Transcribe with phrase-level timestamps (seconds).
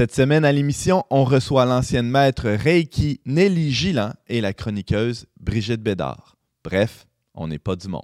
[0.00, 5.82] Cette semaine à l'émission, on reçoit l'ancienne maître Reiki Nelly Gillan et la chroniqueuse Brigitte
[5.82, 6.36] Bédard.
[6.64, 8.00] Bref, on n'est pas du monde.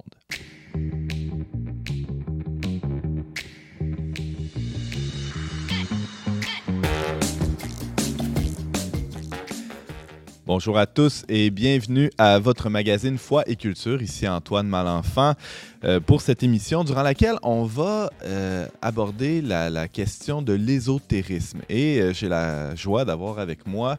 [10.47, 14.01] Bonjour à tous et bienvenue à votre magazine Foi et Culture.
[14.01, 15.35] Ici Antoine Malenfant
[15.83, 21.63] euh, pour cette émission durant laquelle on va euh, aborder la, question de l'ésotérisme.
[21.69, 23.99] Et euh, j'ai la joie d'avoir avec moi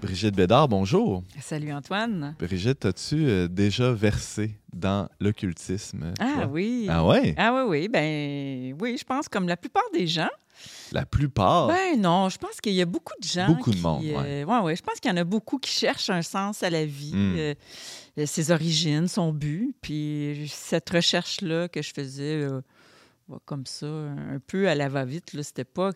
[0.00, 0.68] Brigitte Bédard.
[0.68, 1.22] Bonjour.
[1.40, 2.34] Salut Antoine.
[2.38, 6.12] Brigitte, as-tu euh, déjà versé dans l'occultisme?
[6.18, 6.46] Ah toi?
[6.46, 6.86] oui.
[6.88, 7.34] Ah ouais?
[7.36, 7.88] Ah oui, oui.
[7.88, 10.28] Ben oui, je pense comme la plupart des gens.
[10.92, 11.68] La plupart?
[11.68, 13.46] Ben non, je pense qu'il y a beaucoup de gens.
[13.48, 16.10] Beaucoup de monde, euh, ouais, ouais, je pense qu'il y en a beaucoup qui cherchent
[16.10, 17.36] un sens à la vie, Mm.
[17.38, 17.54] euh,
[18.26, 19.74] ses origines, son but.
[19.80, 22.60] Puis cette recherche-là que je faisais euh, ouais,
[23.44, 25.90] comme ça, un peu à la va-vite, là, c'était pas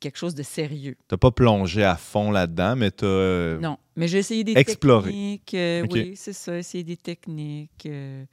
[0.00, 0.96] quelque chose de sérieux.
[1.08, 3.06] T'as pas plongé à fond là-dedans, mais t'as.
[3.06, 5.10] euh, Non, mais j'ai essayé des Explorer.
[5.10, 5.54] techniques.
[5.54, 5.86] euh.
[5.90, 8.24] Oui, c'est ça, essayer des techniques, euh,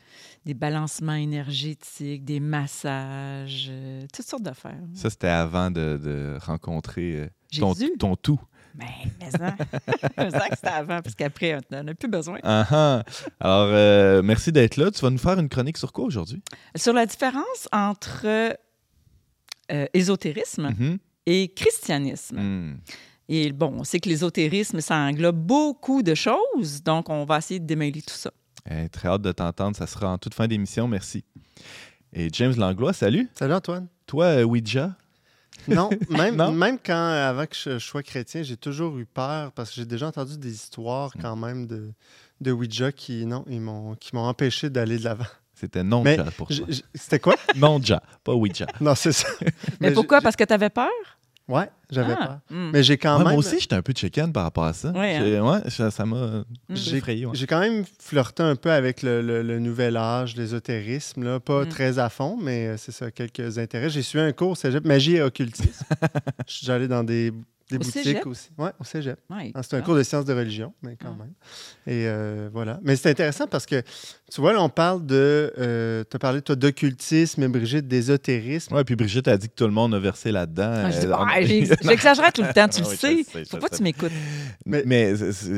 [0.46, 4.80] des balancements énergétiques, des massages, euh, toutes sortes d'affaires.
[4.94, 8.40] Ça, c'était avant de, de rencontrer ton, ton tout.
[8.78, 8.86] Mais,
[9.20, 9.52] mais ça,
[10.52, 12.40] que c'était avant, parce qu'après, on n'en a plus besoin.
[12.44, 13.04] Ah.
[13.40, 14.92] Alors, euh, merci d'être là.
[14.92, 16.42] Tu vas nous faire une chronique sur quoi aujourd'hui?
[16.76, 18.26] Sur la différence entre
[19.72, 20.98] euh, ésotérisme Mhm.
[21.26, 22.38] et christianisme.
[22.40, 22.78] Hmm.
[23.30, 27.60] Et bon, on sait que l'ésotérisme, ça englobe beaucoup de choses, donc on va essayer
[27.60, 28.32] de démêler tout ça.
[28.70, 29.76] Eh, très hâte de t'entendre.
[29.76, 30.88] Ça sera en toute fin d'émission.
[30.88, 31.24] Merci.
[32.14, 33.30] Et James Langlois, salut.
[33.38, 33.88] Salut Antoine.
[34.06, 34.96] Toi, euh, Ouija?
[35.68, 36.52] Non, même, Non?
[36.52, 40.08] même quand, avant que je, sois chrétien, j'ai toujours eu peur parce que j'ai déjà
[40.08, 41.22] entendu des histoires Mm.
[41.22, 41.92] quand même de,
[42.42, 45.26] de Ouija qui, non, ils m'ont, qui m'ont empêché d'aller de l'avant.
[45.58, 46.68] C'était Mais non-ja pour toi.
[46.94, 47.36] C'était quoi?
[47.56, 48.66] Non-ja, pas Ouija.
[48.82, 49.28] non, c'est ça.
[49.80, 50.20] Mais, j'ai- pourquoi?
[50.22, 50.90] Parce que tu avais peur?
[51.48, 52.40] Ouais, j'avais Ah, peur.
[52.50, 52.72] hmm.
[52.74, 53.34] Mais j'ai quand Ouais, même.
[53.34, 54.90] moi aussi, j'étais un peu chicken par rapport à ça.
[54.92, 55.22] Ouais, hein?
[55.24, 57.26] J'ai- ouais, ça ça m'a euh, J'ai- effrayé.
[57.28, 57.36] ouais.
[57.36, 61.40] J'ai quand même flirté un peu avec le, le- le nouvel âge, l'ésotérisme, là.
[61.40, 61.70] pas Mm.
[61.70, 63.92] très à fond, mais euh, c'est ça, quelques intérêts.
[63.92, 65.86] J'ai suivi un cours cégep, magie et occultisme.
[66.48, 67.32] Je suis allé dans des,
[67.70, 68.26] des Au boutiques cégep?
[68.28, 68.50] aussi.
[68.60, 69.20] Oui, au cégep.
[69.30, 69.52] Ouais.
[69.56, 69.82] Ah, C'est un Ah.
[69.82, 71.24] cours de sciences de religion, mais quand Ah.
[71.24, 71.34] même.
[71.88, 72.80] Et euh, voilà.
[72.84, 73.82] Mais c'est intéressant parce que,
[74.32, 75.52] tu vois, là, on parle de.
[76.10, 78.76] tu as parlé, toi, d'occultisme, Brigitte, d'ésotérisme.
[78.76, 80.64] Ouais, puis Brigitte a dit que tout le monde a versé là-dedans.
[80.86, 81.40] Ah, Euh, on- Ah,
[82.32, 83.16] tout le temps, tu le oui, sais.
[83.16, 83.78] le sais, je Faut le pas que sais.
[83.78, 84.12] tu m'écoutes.
[84.66, 85.14] Mais,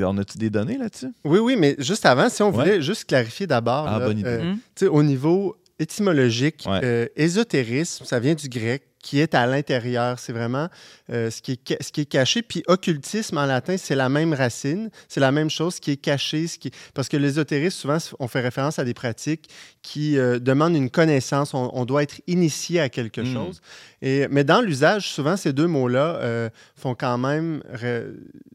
[0.06, 1.12] on a-tu des données là-dessus?
[1.25, 2.63] Oui, oui, mais juste avant, si on Ouais.
[2.63, 4.29] voulait juste clarifier d'abord, Ah, là, bonne idée.
[4.29, 6.79] euh, tu sais, au niveau étymologique, Ouais.
[6.84, 10.19] euh, ésotérisme, ça vient du grec, qui est à l'intérieur.
[10.19, 10.68] C'est vraiment
[11.13, 12.41] euh, ce, qui est, ce qui est caché.
[12.41, 15.95] Puis occultisme en latin, c'est la même racine, c'est la même chose ce qui est
[15.97, 16.47] caché.
[16.47, 16.72] Ce qui...
[16.94, 19.50] Parce que l'ésotérisme, souvent, on fait référence à des pratiques
[19.81, 21.53] qui euh, demandent une connaissance.
[21.53, 23.34] On, on doit être initié à quelque Mm.
[23.34, 23.62] chose.
[24.02, 27.63] Et, mais dans l'usage, souvent, ces deux mots-là euh, font quand même,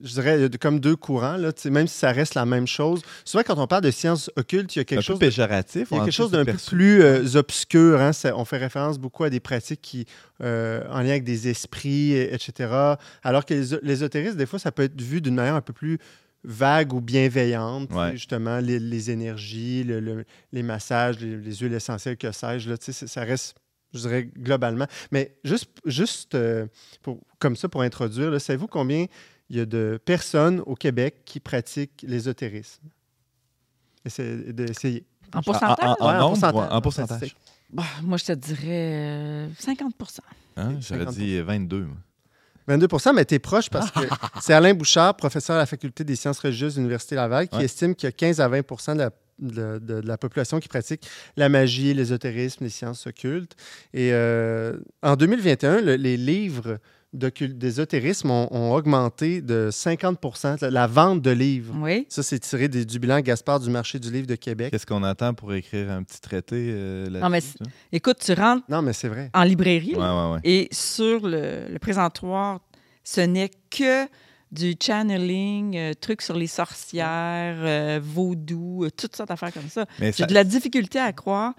[0.01, 3.03] je dirais, comme deux courants, là, même si ça reste la même chose.
[3.25, 5.25] Souvent, quand on parle de sciences occultes, il y a Un quelque peu chose de
[5.25, 5.89] péjoratif.
[5.91, 8.01] il y a quelque chose d'un peu plus euh, obscur.
[8.01, 8.13] hein.
[8.13, 10.07] Ça- on fait référence beaucoup à des pratiques qui,
[10.43, 12.71] euh, en lien avec des esprits, et- etc.
[13.25, 15.99] Alors que les- l'ésotérisme, des fois, ça peut être vu d'une manière un peu plus
[16.45, 17.93] vague ou bienveillante.
[17.93, 18.13] Ouais.
[18.13, 22.75] Justement, les, les énergies, le- le- les massages, les, les huiles essentielles, que sais-je.
[23.07, 23.57] Ça reste,
[23.93, 24.87] je dirais, globalement.
[25.11, 26.67] Mais juste, juste euh,
[27.03, 29.07] pour, comme ça, pour introduire, savez-vous combien
[29.51, 32.83] il y a de personnes au Québec qui pratiquent l'ésotérisme?
[34.05, 35.05] Essayez d'essayer.
[35.35, 35.77] En pourcentage?
[35.81, 36.73] En, en- en Ouais, en nombre, pourcentage.
[36.73, 37.37] en pourcentage.
[37.73, 39.95] Bah, moi, je te dirais euh, 50
[40.57, 41.15] Hein, Ok, J'aurais 50%.
[41.15, 41.85] dit 22.
[41.85, 41.97] moi.
[42.69, 44.01] 22 mais tu es proche parce que
[44.41, 47.65] c'est Alain Bouchard, professeur à la Faculté des sciences religieuses de l'Université Laval, qui Ouais.
[47.65, 49.11] estime qu'il y a 15 à 20% de la,
[49.43, 53.55] de- de- de la population qui pratique la magie, l'ésotérisme, les sciences occultes.
[53.93, 56.79] Et euh, en 2021, le- les livres
[57.13, 61.75] d'ésotérisme ont, ont augmenté de 50 la, la vente de livres.
[61.79, 62.07] Oui.
[62.09, 64.71] Ça, c'est tiré des- du bilan Gaspard du marché du livre de Québec.
[64.71, 67.21] Qu'est-ce qu'on attend pour écrire un petit traité euh, là-dessus?
[67.23, 67.43] Non, mais?
[67.93, 69.31] Écoute, tu rentres Non, mais c'est vrai.
[69.35, 70.41] en librairie Ouais, là, ouais, ouais.
[70.45, 72.61] et sur le, le présentoir,
[73.05, 74.07] ce n'est que
[74.53, 79.87] du channeling, euh, trucs sur les sorcières, euh, vaudou, euh, toutes sortes d'affaires comme ça.
[79.99, 81.55] Mais J'ai ça- de la difficulté à croire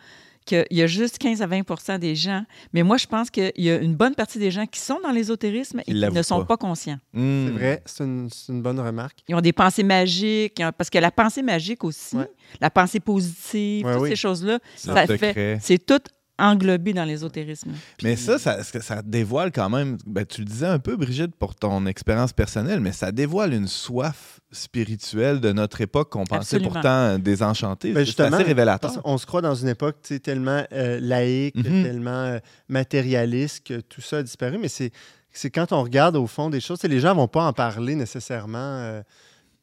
[0.45, 2.44] qu'il y a juste 15 à 20% des gens.
[2.74, 5.12] Mais moi, je pense qu'il y a une bonne partie des gens qui sont dans
[5.12, 6.45] l'ésotérisme et qui ne sont pas.
[6.45, 7.00] pas, conscients.
[7.13, 7.45] Hmm.
[7.48, 9.19] C'est vrai, c'est une, bonne remarque.
[9.30, 12.30] Ils ont des pensées magiques, parce que la pensée magique aussi, Ouais.
[12.60, 14.10] la pensée positive, Ouais, toutes oui.
[14.10, 16.01] ces choses-là, C'est ça fait, c'est tout
[16.39, 17.71] englobé dans l'ésotérisme.
[18.01, 21.85] Mais ça, ça, dévoile quand même, ben, tu le disais un peu, Brigitte, pour ton
[21.85, 26.71] expérience personnelle, mais ça dévoile une soif spirituelle de notre époque qu'on pensait Absolument.
[26.71, 27.91] pourtant désenchantée.
[27.94, 29.01] Ben, c'est assez révélateur.
[29.01, 31.83] Qu'on se croit dans une époque tellement euh, laïque, Mhm.
[31.83, 34.91] tellement euh, matérialiste que tout ça a disparu, mais c'est
[35.35, 38.57] c'est quand on regarde au fond des choses, les gens vont pas en parler nécessairement
[38.59, 39.01] euh,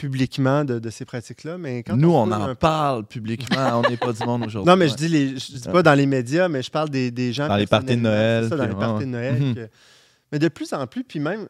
[0.00, 3.82] publiquement de, de ces pratiques-là, mais quand Nous, on en un- parle publiquement.
[3.84, 4.70] on n'est pas du monde aujourd'hui.
[4.70, 7.10] Non, mais je dis, les, je dis pas dans les médias, mais je parle des,
[7.10, 7.48] des gens.
[7.48, 9.34] Dans les parties de Noël, Ça, dans les parties de Noël.
[9.40, 9.54] Mhm.
[9.54, 9.68] que-
[10.32, 11.48] Mais de plus en plus, puis même,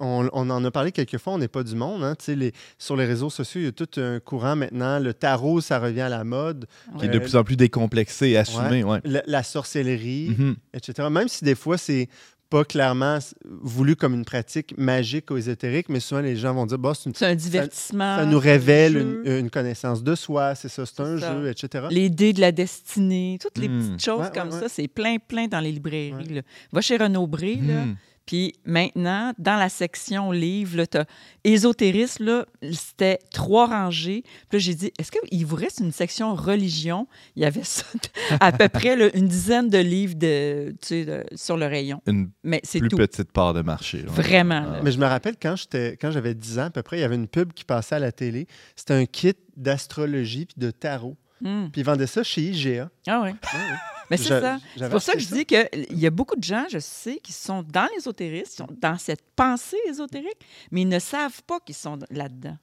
[0.00, 2.04] on, on en a parlé quelques fois, on n'est pas du monde.
[2.04, 4.98] Hein, les, sur les réseaux sociaux, il y a tout un courant maintenant.
[5.00, 6.66] Le tarot, ça revient à la mode.
[6.98, 8.84] Qui est de Euh, plus en plus décomplexé et assumé.
[8.84, 9.00] Ouais.
[9.04, 10.56] La, la sorcellerie, Mhm.
[10.74, 11.08] etc.
[11.10, 12.08] Même si des fois, c'est
[12.50, 16.78] pas clairement voulu comme une pratique magique ou ésotérique, mais souvent les gens vont dire
[16.78, 18.16] bah, c'est une- C'est un divertissement.
[18.16, 21.32] ça nous révèle une, une connaissance de soi, c'est ça, c'est un ça.
[21.34, 21.86] jeu, etc.
[21.90, 23.78] Les dés de la destinée, toutes les Hmm.
[23.80, 26.12] petites choses Ouais, comme ouais, ça, c'est plein, plein dans les librairies.
[26.14, 26.34] Ouais.
[26.36, 26.42] là.
[26.72, 27.96] Va chez Renaud Bré, là, Mhm.
[28.28, 31.06] Puis maintenant, dans la section livres, tu as
[31.44, 34.22] ésotérisme, là, c'était trois rangées.
[34.50, 37.08] Puis là, j'ai dit, est-ce qu'il vous reste une section religion?
[37.36, 37.84] Il y avait ça,
[38.40, 42.02] à peu près là, une dizaine de livres de, tu sais, de- sur le rayon.
[42.06, 42.98] Une Mais c'est plus tout.
[42.98, 44.02] petite part de marché.
[44.02, 44.10] là.
[44.12, 44.62] Vraiment.
[44.74, 44.80] Ah.
[44.82, 47.04] Mais je me rappelle quand j'étais quand j'avais 10 ans à peu près, il y
[47.04, 48.46] avait une pub qui passait à la télé.
[48.76, 51.16] C'était un kit d'astrologie puis de tarot.
[51.40, 51.68] Hmm.
[51.72, 52.90] Puis ils vendaient ça chez IGA.
[53.06, 53.30] Ah oui.
[53.30, 53.76] Ouais, ouais.
[54.10, 54.58] Mais c'est ça.
[54.76, 57.32] C'est pour ça que je dis qu'il y a beaucoup de gens, je sais, qui
[57.32, 60.38] sont dans l'ésotérisme, qui sont dans cette pensée ésotérique,
[60.70, 62.56] mais ils ne savent pas qu'ils sont là-dedans.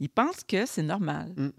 [0.00, 1.32] Ils pensent que c'est normal.
[1.36, 1.50] Mm.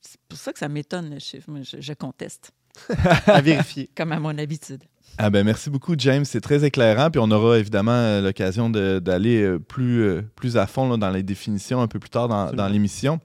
[0.00, 1.48] C'est pour ça que ça m'étonne le chiffre.
[1.48, 2.52] Moi, je, je conteste,
[3.26, 3.88] à vérifier.
[3.94, 4.82] comme à mon habitude.
[5.16, 7.10] Ah ben merci beaucoup James, c'est très éclairant.
[7.10, 11.10] Puis on aura évidemment euh, l'occasion d'aller euh, plus, euh, plus à fond là, dans
[11.10, 13.20] les définitions un peu plus tard dans l'émission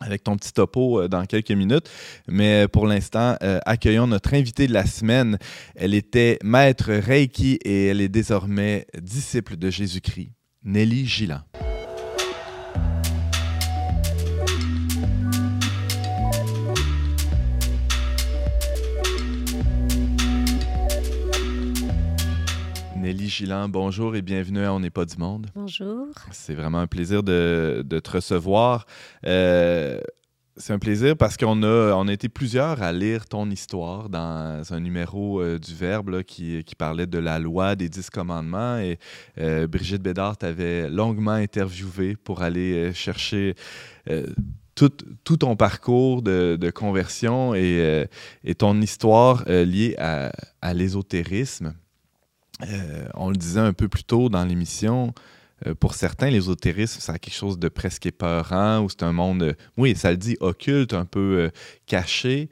[0.00, 1.88] avec ton petit topo euh, dans quelques minutes.
[2.28, 5.38] Mais euh, pour l'instant, euh, accueillons notre invitée de la semaine.
[5.74, 10.32] Elle était maître Reiki et elle est désormais disciple de Jésus-Christ,
[10.64, 11.40] Nelly Gillan.
[23.06, 25.46] Nelly Gillan, bonjour et bienvenue à On n'est pas du monde.
[25.54, 26.08] Bonjour.
[26.32, 28.84] C'est vraiment un plaisir de, de te recevoir.
[29.24, 30.00] Euh,
[30.56, 34.60] c'est un plaisir parce qu'on a, on a été plusieurs à lire ton histoire dans
[34.68, 38.78] un numéro euh, du Verbe là, qui, qui parlait de la loi des dix commandements.
[38.78, 38.98] Et
[39.38, 43.54] euh, Brigitte Bédard t'avait longuement interviewé pour aller chercher
[44.74, 44.90] tout,
[45.22, 48.08] tout ton parcours de, de conversion et,
[48.42, 51.72] et ton histoire liée à, à l'ésotérisme.
[52.62, 55.12] Euh, on le disait un peu plus tôt dans l'émission,
[55.66, 59.54] euh, pour certains, l'ésotérisme, c'est quelque chose de presque épeurant, ou c'est un monde, euh,
[59.76, 61.50] oui, ça le dit, occulte, un peu
[61.86, 62.48] caché.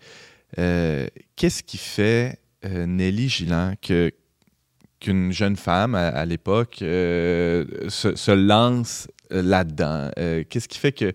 [0.57, 10.11] Qu'est-ce qui fait, Nelly Gillan, qu'une jeune femme à, l'époque se, lance là-dedans?
[10.49, 11.13] Qu'est-ce qui fait que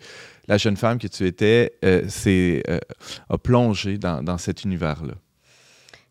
[0.50, 1.74] la jeune femme que tu étais
[3.30, 5.14] a plongé dans cet univers-là?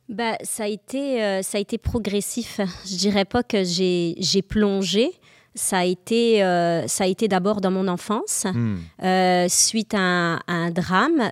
[0.08, 2.60] Bah, ça, a été, euh, ça a été progressif.
[2.87, 5.10] Je dirais pas que j'ai plongé.
[5.55, 8.76] Ça a été, euh, ça a été d'abord dans mon enfance, Hmm.
[9.02, 11.31] euh, suite à un, à un drame.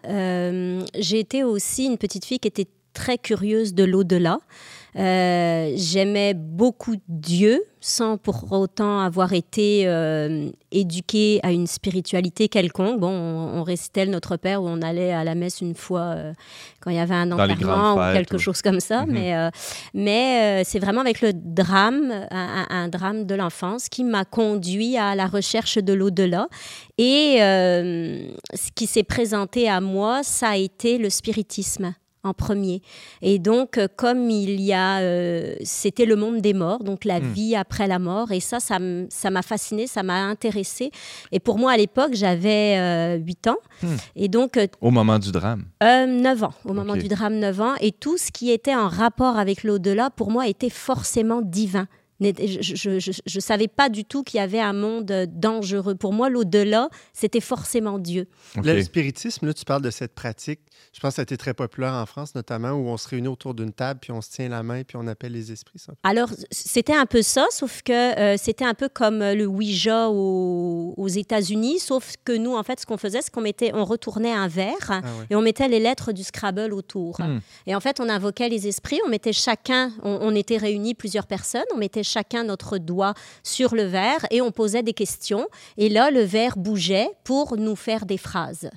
[0.98, 4.38] J'ai été aussi une petite fille qui était très curieuse de l'au-delà.
[4.98, 12.98] Euh, J'aimais beaucoup Dieu sans pour autant avoir été euh, éduquée à une spiritualité quelconque.
[12.98, 16.32] Bon, on, on récitait Notre Père où on allait à la messe une fois euh,
[16.80, 19.04] quand il y avait un enterrement ou quelque ou- chose comme ça.
[19.06, 19.12] Mhm.
[19.12, 19.50] Mais, euh,
[19.94, 25.26] mais c'est vraiment avec le drame, un, drame de l'enfance, qui m'a conduit à la
[25.26, 26.48] recherche de l'au-delà.
[26.98, 31.94] Et ce qui s'est présenté à moi, ça a été le spiritisme
[32.26, 32.82] en premier.
[33.22, 37.20] Et donc, euh, comme il y a, euh, c'était le monde des morts, donc la
[37.20, 37.32] Hmm.
[37.32, 40.90] vie après la mort, et ça, ça m'a fasciné, ça m'a intéressé.
[41.32, 43.96] Et pour moi, à l'époque, j'avais euh, 8 ans, Hmm.
[44.16, 45.64] et donc euh, Au moment du drame.
[45.82, 48.88] euh, 9 ans, au moment du drame 9 ans, et tout ce qui était en
[48.88, 51.86] rapport avec l'au-delà, pour moi, était forcément divin.
[52.20, 55.94] Je ne savais pas du tout qu'il y avait un monde euh, dangereux.
[55.94, 58.28] Pour moi, l'au-delà, c'était forcément Dieu.
[58.56, 58.64] OK.
[58.64, 60.60] Le spiritisme, là, tu parles de cette pratique.
[60.92, 63.28] Je pense que ça a été très populaire en France, notamment, où on se réunit
[63.28, 65.78] autour d'une table, puis on se tient la main, puis on appelle les esprits.
[65.78, 65.92] Ça.
[66.02, 70.08] Alors, c'était un peu ça, sauf que euh, c'était un peu comme euh, le Ouija
[70.08, 73.84] aux, aux États-Unis, sauf que nous, en fait, ce qu'on faisait, c'est qu'on mettait, on
[73.84, 75.26] retournait un verre Ah ouais.
[75.30, 77.20] et on mettait les lettres du Scrabble autour.
[77.20, 77.40] Hmm.
[77.66, 81.26] Et en fait, on invoquait les esprits, on mettait chacun, on, on était réunis plusieurs
[81.26, 85.46] personnes, on mettait chacun notre doigt sur le verre et on posait des questions.
[85.76, 88.70] Et là, le verre bougeait pour nous faire des phrases.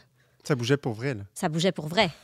[0.43, 1.13] Ça bougeait pour vrai.
[1.13, 1.21] Là.
[1.33, 2.09] Ça bougeait pour vrai.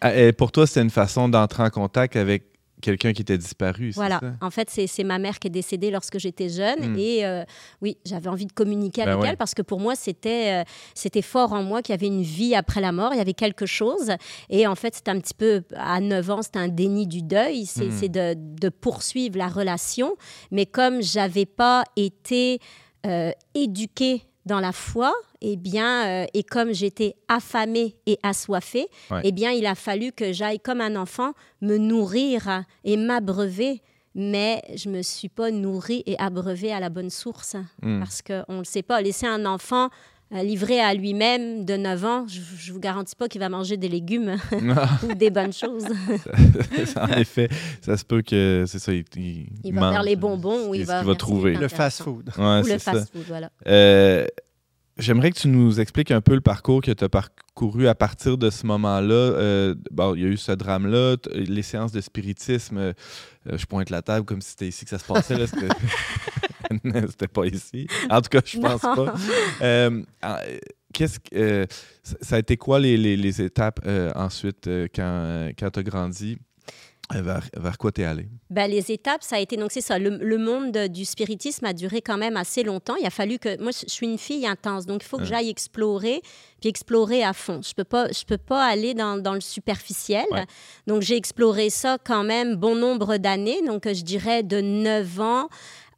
[0.00, 2.44] Ah, Et pour toi, c'était une façon d'entrer en contact avec
[2.82, 3.92] quelqu'un qui était disparu.
[3.94, 4.20] Voilà.
[4.20, 4.32] ça?
[4.42, 6.92] En fait, c'est ma mère qui est décédée lorsque j'étais jeune.
[6.92, 6.98] Mm.
[6.98, 7.44] Et euh,
[7.80, 9.28] oui, j'avais envie de communiquer Ben avec ouais.
[9.30, 12.22] elle parce que pour moi, c'était euh, c'était fort en moi qu'il y avait une
[12.22, 13.14] vie après la mort.
[13.14, 14.10] Il y avait quelque chose.
[14.50, 17.64] Et en fait, c'était un petit peu, à 9 ans, c'était un déni du deuil.
[17.64, 18.08] C'est Mm.
[18.08, 20.16] de, de poursuivre la relation.
[20.50, 22.58] Mais comme j'avais pas été
[23.06, 25.12] euh, éduquée dans la foi,
[25.44, 29.20] eh bien, euh, et comme j'étais affamée et assoiffée, Ouais.
[29.24, 33.82] eh bien, il a fallu que j'aille comme un enfant me nourrir et m'abreuver.
[34.14, 37.98] Mais je me suis pas nourrie et abreuvée à la bonne source Hmm.
[38.00, 39.00] parce qu'on ne le sait pas.
[39.00, 39.88] Laisser un enfant
[40.34, 43.76] euh, livré à lui-même de 9 ans, je ne vous garantis pas qu'il va manger
[43.78, 44.36] des légumes
[45.10, 45.84] ou des bonnes choses.
[46.96, 47.48] en effet,
[47.80, 48.92] ça se peut que c'est ça.
[48.92, 51.02] Il, il, Il va mange faire les bonbons ou il va...
[51.14, 51.54] trouver.
[51.54, 52.30] c'est Le fast-food.
[52.38, 53.50] Ouais, Ou le fast-food, voilà.
[53.66, 54.26] Euh,
[55.02, 58.38] J'aimerais que tu nous expliques un peu le parcours que tu as parcouru à partir
[58.38, 59.12] de ce moment-là.
[59.14, 62.78] Euh, bon, il y a eu ce drame-là, les séances de spiritisme.
[62.78, 62.92] euh,
[63.50, 65.46] euh, je pointe la table comme si c'était ici que ça se passait.
[67.08, 67.86] C'était pas ici.
[68.08, 68.94] En tout cas, je pense Non.
[69.06, 69.14] pas.
[69.60, 70.58] Euh, euh,
[70.94, 71.66] Qu'est-ce que
[72.02, 73.80] ça- a été quoi les, les- les étapes
[74.14, 76.38] ensuite quand, quand tu as grandi?
[77.14, 78.28] Euh, Vers, vers quoi t'es allé?
[78.48, 79.98] Ben, les étapes, ça a été donc c'est ça.
[79.98, 82.94] Le, le monde de- du spiritisme a duré quand même assez longtemps.
[82.96, 85.50] Il a fallu que moi, je suis une fille intense, donc il faut que j'aille
[85.50, 86.22] explorer,
[86.60, 87.60] puis explorer à fond.
[87.62, 90.24] Je peux pas, je peux pas aller dans, dans le superficiel.
[90.30, 90.44] Ouais.
[90.86, 93.60] Donc j'ai exploré ça quand même bon nombre d'années.
[93.66, 95.48] Donc je dirais de 9 ans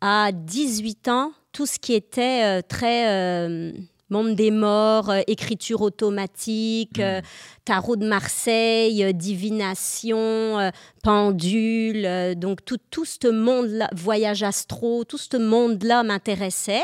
[0.00, 3.72] à 18 ans, tout ce qui était euh, très euh,
[4.10, 7.20] monde des morts, euh, écriture automatique, euh,
[7.64, 10.70] tarot de Marseille, euh, divination,
[11.06, 16.82] euh, pendule, euh, donc tout, tout ce monde-là, voyage astro, tout ce monde-là m'intéressait.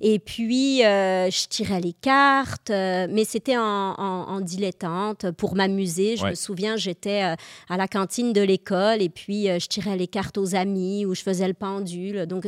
[0.00, 5.54] Et puis, euh, je tirais les cartes, euh, mais c'était en, en- en dilettante pour
[5.54, 6.16] m'amuser.
[6.16, 6.30] Je Ouais.
[6.30, 7.34] me souviens, j'étais euh,
[7.68, 11.22] à la cantine de l'école et puis je tirais les cartes aux amis ou je
[11.22, 12.26] faisais le pendule.
[12.26, 12.46] Donc,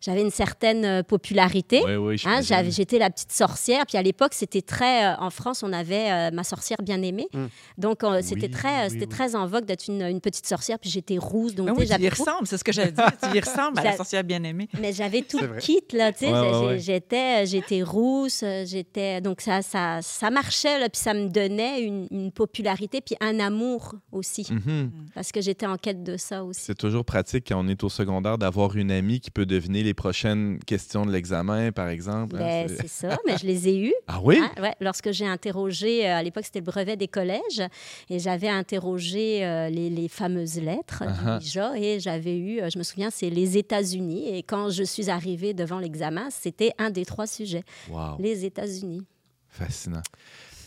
[0.00, 1.82] j'avais une certaine popularité.
[2.26, 3.84] Hein, J'étais la petite sorcière.
[3.86, 5.14] Puis à l'époque, c'était très.
[5.16, 7.28] en France, on avait ma sorcière bien-aimée.
[7.32, 7.46] Mm.
[7.78, 9.08] Donc, euh, c'était Oui, très, oui, c'était oui.
[9.08, 10.53] très en vogue d'être une, une petite sorcière.
[10.80, 11.54] Puis j'étais rousse.
[11.54, 13.10] Donc, Ben tu oui, tu y j'avais ressembles, c'est ce que j'allais dire.
[13.22, 14.68] Tu y ressembles à la sorcière bien-aimée.
[14.80, 16.32] mais j'avais tout le kit, là, tu sais.
[16.32, 16.78] Ouais, ouais, j'ai- ouais.
[16.78, 19.20] J'étais, j'étais rousse, euh, j'étais...
[19.20, 23.40] Donc, ça, ça, ça marchait, là, puis ça me donnait une, une popularité, puis un
[23.40, 24.90] amour aussi, Mhm.
[25.14, 26.60] parce que j'étais en quête de ça aussi.
[26.64, 29.94] C'est toujours pratique quand on est au secondaire d'avoir une amie qui peut deviner les
[29.94, 32.36] prochaines questions de l'examen, par exemple.
[32.36, 33.94] hein, Ben, c'est- ça, mais je les ai eues.
[34.06, 34.38] Ah oui?
[34.40, 37.62] Hein, ouais, lorsque j'ai interrogé, euh, à l'époque c'était le brevet des collèges,
[38.10, 40.08] et j'avais interrogé euh, les, les
[40.46, 41.38] fameuses lettres Uh-huh.
[41.38, 44.28] du IJA, et j'avais eu, euh, je me souviens, c'est les États-Unis.
[44.36, 49.02] Et quand je suis arrivée devant l'examen, c'était un des trois sujets, Wow, les États-Unis.
[49.48, 50.02] fascinant.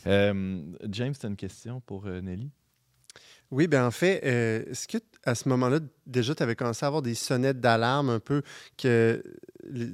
[0.05, 2.49] Euh, James, tu as une question pour euh, Nelly?
[3.49, 6.87] Oui, bien en fait, euh, est-ce que à ce moment-là, déjà, tu avais commencé à
[6.87, 8.41] avoir des sonnettes d'alarme un peu
[8.77, 9.21] que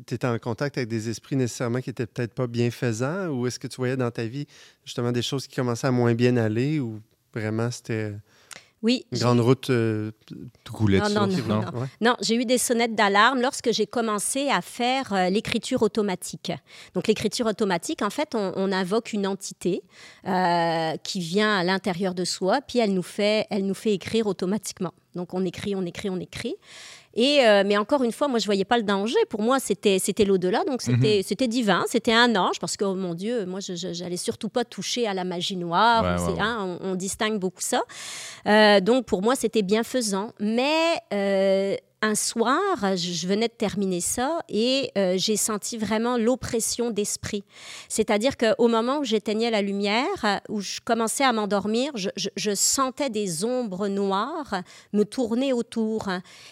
[0.07, 3.27] tu étais en contact avec des esprits nécessairement qui n'étaient peut-être pas bienfaisants?
[3.27, 4.45] Ou est-ce que tu voyais dans ta vie
[4.85, 6.99] justement des choses qui commençaient à moins bien aller ou
[7.33, 8.13] vraiment c'était
[8.83, 10.11] Oui, grande route euh,
[10.69, 11.79] Non, non, non, non?
[11.79, 11.87] Ouais.
[12.01, 16.51] Non, j'ai eu des sonnettes d'alarme lorsque j'ai commencé à faire euh, l'écriture automatique.
[16.93, 19.83] Donc l'écriture automatique, en fait, on, on invoque une entité
[20.27, 24.27] euh, qui vient à l'intérieur de soi, puis elle nous fait, elle nous fait écrire
[24.27, 24.93] automatiquement.
[25.15, 26.55] Donc on écrit, on écrit, on écrit.
[27.15, 29.17] Et euh, mais encore une fois, moi je voyais pas le danger.
[29.29, 32.95] Pour moi, c'était c'était l'au-delà, donc c'était c'était divin, c'était un ange parce que oh
[32.95, 36.03] mon Dieu, moi je j'allais surtout pas toucher à la magie noire.
[36.03, 36.39] Ouais, ou ouais, c'est- ouais.
[36.41, 37.83] hein, on, on distingue beaucoup ça.
[38.47, 40.31] Euh, donc pour moi, c'était bienfaisant.
[40.39, 46.91] Mais euh, un soir, je venais de terminer ça et euh, j'ai senti vraiment l'oppression
[46.91, 47.45] d'esprit.
[47.87, 53.45] C'est-à-dire qu'au moment où j'éteignais la lumière, où je commençais à m'endormir, je sentais des
[53.45, 56.09] ombres noires me tourner autour.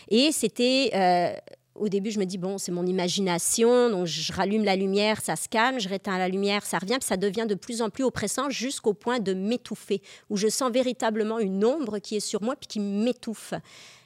[0.09, 0.91] Et c'était...
[0.95, 1.33] euh,
[1.75, 5.35] au début, je me dis, bon, c'est mon imagination, donc je rallume la lumière, ça
[5.35, 8.03] se calme, je réteins la lumière, ça revient, puis ça devient de plus en plus
[8.03, 12.55] oppressant jusqu'au point de m'étouffer, où je sens véritablement une ombre qui est sur moi,
[12.55, 13.53] puis qui m'étouffe.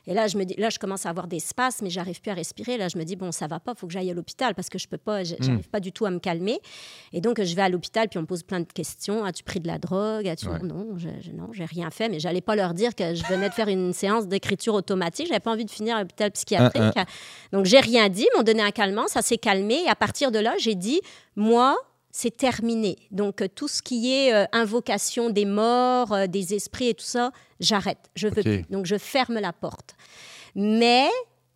[0.08, 2.32] Et là, je me dis, là, je commence à avoir des spasmes, mais j'arrive plus
[2.32, 2.78] à respirer.
[2.78, 4.78] Là, je me dis, bon, ça va pas, faut que j'aille à l'hôpital parce que
[4.78, 6.60] je peux pas, j'arrive pas du tout à me calmer.
[7.14, 9.24] Et donc, je vais à l'hôpital, puis on me pose plein de questions.
[9.26, 10.28] As-tu pris de la drogue?
[10.28, 10.60] As-tu Ouais.
[10.68, 13.50] Non, je, je- non, j'ai rien fait, mais j'allais pas leur dire que je venais
[13.50, 15.28] de faire une séance d'écriture automatique.
[15.28, 16.84] J'avais pas envie de finir à l'hôpital psychiatrique.
[17.52, 19.82] Donc, j'ai rien dit, ils m'ont donné un calmant, ça s'est calmé.
[19.86, 21.02] Et à partir de là, j'ai dit,
[21.36, 21.76] moi,
[22.18, 22.96] c'est terminé.
[23.12, 27.04] Donc, euh, tout ce qui est euh, invocation des morts, euh, des esprits et tout
[27.04, 28.10] ça, j'arrête.
[28.16, 28.62] Je veux plus.
[28.70, 29.96] Donc, je ferme la porte.
[30.56, 31.10] Mais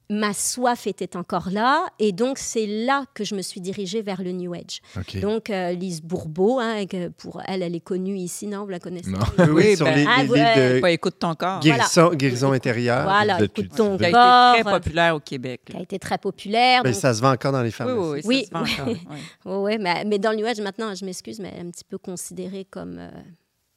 [0.09, 1.85] ma soif était encore là.
[1.99, 4.81] Et donc, c'est là que je me suis dirigée vers le New Age.
[5.21, 6.83] Donc, euh, Lise Bourbeau, hein,
[7.17, 8.63] pour elle, elle est connue ici, non?
[8.63, 9.09] Vous la connaissez?
[9.11, 9.19] Non.
[9.37, 10.69] Oui, oui, sur ben, les, ah, les ouais.
[10.69, 11.59] livres Pas écoute ton corps.
[11.59, 13.03] de guérison, guérison intérieure.
[13.03, 13.97] Voilà, écoute ton cultivé.
[13.97, 15.61] Qui a été très corps, populaire au Québec.
[15.65, 16.83] qui a été très populaire.
[16.83, 17.99] Donc- ça se vend encore dans les pharmacies.
[17.99, 18.25] oui, oui.
[18.25, 18.97] Oui, ça se vend oui.
[19.45, 19.77] encore, oui.
[19.79, 22.97] Mais, mais dans le New Age, maintenant, je m'excuse, mais un petit peu considéré comme.
[22.99, 23.09] euh,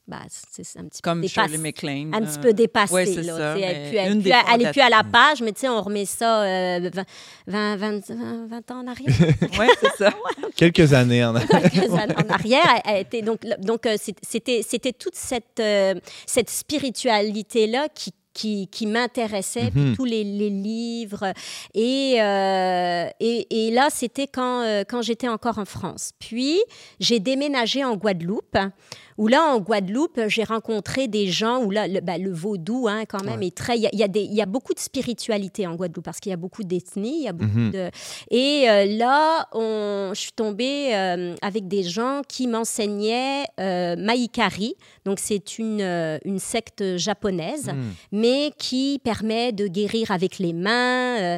[0.07, 1.47] bah, c'est un petit Comme peu dépassé.
[1.49, 2.13] Shirley MacLaine.
[2.13, 2.93] Un euh, petit peu dépassé.
[2.93, 3.37] ouais, c'est là.
[3.37, 5.61] ça, Tu sais, elle plus- elle plus elle est plus à la page, mais tu
[5.61, 6.89] sais, on remet ça euh,
[7.47, 9.07] 20, 20, 20, 20 20 ans en arrière.
[9.59, 10.13] Oui, c'est ça.
[10.57, 11.61] Quelques années en arrière.
[11.71, 12.81] quelques années en arrière.
[12.85, 15.93] Elle, elle était donc, donc euh, c'était, c'était toute cette, euh,
[16.25, 19.95] cette spiritualité-là qui qui, qui m'intéressait, puis Mhm.
[19.95, 21.33] tous les, les livres.
[21.75, 26.13] Et, euh, et, et là, c'était quand, euh, quand j'étais encore en France.
[26.17, 26.59] Puis,
[26.99, 28.57] j'ai déménagé en Guadeloupe,
[29.17, 33.23] où là, en Guadeloupe, j'ai rencontré des gens où là, le, le vaudou, hein, quand
[33.23, 33.47] même, Ouais.
[33.47, 33.77] est très...
[33.77, 36.63] Il y y y a beaucoup de spiritualité en Guadeloupe, parce qu'il y a beaucoup
[36.63, 37.71] d'ethnies, il y a beaucoup Mhm.
[37.71, 37.89] de...
[38.31, 44.75] Et euh, là, on, je suis tombée euh, avec des gens qui m'enseignaient euh, Maïkari.
[45.05, 47.91] Donc, c'est une, euh, une secte japonaise, Hmm.
[48.11, 51.37] mais qui permet de guérir avec les mains,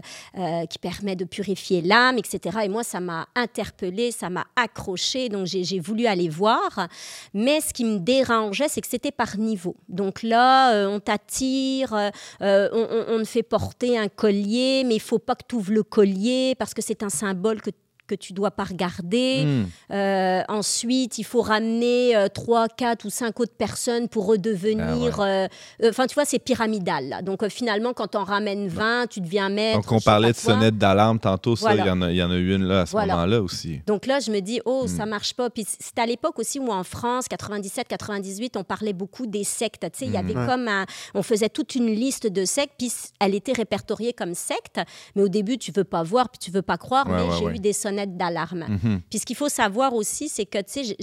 [0.70, 2.60] qui permet de purifier l'âme, etc.
[2.66, 5.30] Et moi, ça m'a interpellée, ça m'a accrochée.
[5.30, 6.88] Donc, j'ai voulu aller voir.
[7.34, 9.76] Mais ce qui me dérangeait, c'est que c'était par niveau.
[9.90, 12.10] Donc là, euh, on t'attire, euh,
[12.42, 15.84] euh, on, te fait porter un collier, mais il faut pas que tu ouvres le
[15.84, 17.72] collier parce que c'est un symbole que
[18.08, 19.44] que tu dois pas regarder.
[19.46, 19.66] Hmm.
[19.92, 25.20] Euh, ensuite, il faut ramener euh, trois, quatre ou cinq autres personnes pour redevenir.
[25.20, 25.48] Ah euh,
[25.84, 27.10] euh, Enfin, tu vois, c'est pyramidal.
[27.10, 27.22] là.
[27.22, 29.78] Donc, euh, finalement, quand on ramènes 20, tu deviens maître.
[29.82, 30.54] Donc, on parlait de quoi.
[30.54, 31.56] sonnette d'alarme tantôt.
[31.56, 31.88] Ça, il Voilà.
[31.88, 33.14] y, en a- il y en a eu une là, à ce Voilà.
[33.16, 33.80] moment-là aussi.
[33.88, 34.88] Donc là, je me dis, oh, Hmm.
[34.88, 35.50] ça marche pas.
[35.50, 39.82] Puis c'était à l'époque aussi où en France, 97, 98, on parlait beaucoup des sectes.
[39.92, 40.46] Tu sais, il y avait Ouais.
[40.46, 44.80] comme un- on faisait toute une liste de sectes, puis elle était répertoriée comme secte.
[45.16, 47.36] Mais au début, tu veux pas voir, puis tu veux pas croire, Ouais, mais ouais,
[47.40, 48.66] j'ai eu des sonnettes d'alarme.
[48.68, 49.02] Mhm.
[49.10, 50.96] Puis ce qu'il faut savoir aussi, c'est que, tu sais,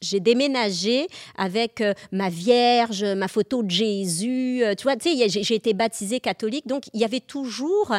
[0.00, 1.06] j'ai- déménagé
[1.36, 4.62] avec euh, ma Vierge, ma photo de Jésus.
[4.64, 6.66] euh, tu vois, tu sais, j'ai été baptisée catholique.
[6.66, 7.92] Donc, il y avait toujours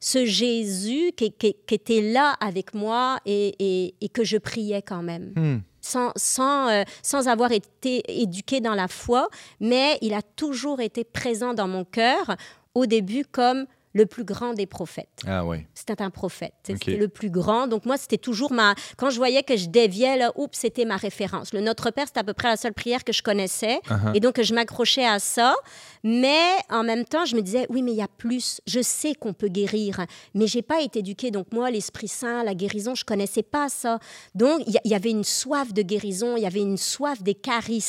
[0.00, 4.82] ce Jésus qui, qui- qui était là avec moi et, et- et que je priais
[4.82, 5.32] quand même.
[5.36, 5.58] Hmm.
[5.80, 9.28] Sans, sans, euh, sans avoir été éduquée dans la foi,
[9.60, 12.36] mais il a toujours été présent dans mon cœur,
[12.74, 15.42] au début comme le plus grand des prophètes Ah
[15.74, 16.52] c'était un prophète.
[16.64, 17.66] C'était le plus grand.
[17.66, 18.74] Donc, moi, c'était toujours ma.
[18.96, 21.52] Quand je voyais que je déviais, là, oups, c'était ma référence.
[21.54, 23.80] Le Notre Père, c'était à peu près la seule prière que je connaissais.
[23.86, 24.14] Uh-huh.
[24.14, 25.54] Et donc, je m'accrochais à ça.
[26.02, 26.40] Mais
[26.70, 28.60] en même temps, je me disais, oui, mais il y a plus.
[28.66, 31.30] Je sais qu'on peut guérir, mais j'ai pas été éduquée.
[31.30, 33.98] Donc, moi, l'Esprit Saint, la guérison, je connaissais pas ça.
[34.34, 37.22] Donc, il y, il y avait une soif de guérison, il y avait une soif
[37.22, 37.84] des charismes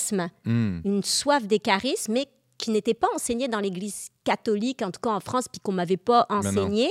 [0.45, 0.79] Hmm.
[0.84, 5.11] une soif des charismes, mais qui n'était pas enseignée dans l'Église catholique, en tout cas
[5.11, 6.37] en France, puis qu'on m'avait pas non.
[6.37, 6.89] enseigné.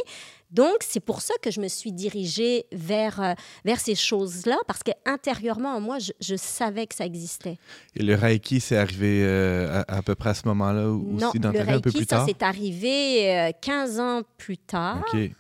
[0.51, 3.33] Donc, c'est pour ça que je me suis dirigée vers, euh,
[3.65, 7.59] vers ces choses-là, parce que intérieurement, en moi, je, je savais que ça existait.
[7.97, 11.29] Et le Reiki, c'est arrivé euh, à, à peu près à ce moment-là ou- non,
[11.31, 12.27] aussi dans le un peu plus ça tard?
[12.27, 15.03] s'est arrivé euh, 15 ans plus tard.
[15.13, 15.31] OK.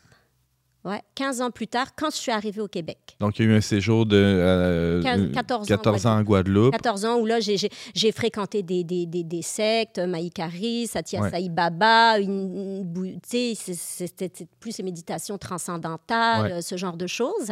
[0.85, 2.99] Ouais, 15 ans plus tard, quand je suis arrivée au Québec.
[3.18, 6.18] Donc, il y a eu un séjour de euh, 15, euh, 14 ans 14 ans
[6.18, 6.73] en Guadeloupe.
[6.73, 11.23] 14 ans où là, j'ai- j'ai j'ai fréquenté des, des, des, des sectes, Maïkari, Satya
[11.23, 11.31] Ouais.
[11.31, 16.53] Sai Baba, une, c'était plus ces méditations transcendantales, Ouais.
[16.53, 17.51] euh, ce genre de choses.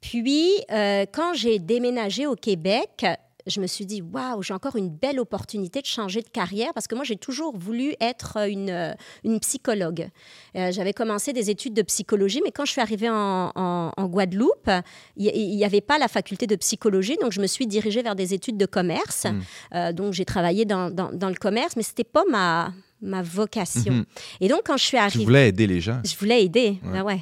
[0.00, 3.06] Puis, euh, quand j'ai déménagé au Québec,
[3.48, 6.86] je me suis dit, waouh, j'ai encore une belle opportunité de changer de carrière parce
[6.86, 8.92] que moi, j'ai toujours voulu être une, euh,
[9.24, 10.08] une psychologue.
[10.56, 14.06] Euh, J'avais commencé des études de psychologie, mais quand je suis arrivée en, en- en
[14.06, 14.70] Guadeloupe,
[15.16, 18.34] il n'y avait pas la faculté de psychologie, donc je me suis dirigée vers des
[18.34, 19.24] études de commerce.
[19.24, 19.40] Mm.
[19.74, 23.22] Euh, donc, j'ai travaillé dans, dans- dans le commerce, mais ce n'était pas ma, ma
[23.22, 23.92] vocation.
[23.92, 24.04] Mhm.
[24.40, 25.24] Et donc, quand je suis Tu arrivée...
[25.24, 26.00] voulais aider les gens.
[26.04, 26.78] Je voulais aider.
[26.84, 26.92] Ouais.
[26.92, 27.20] Ben ouais.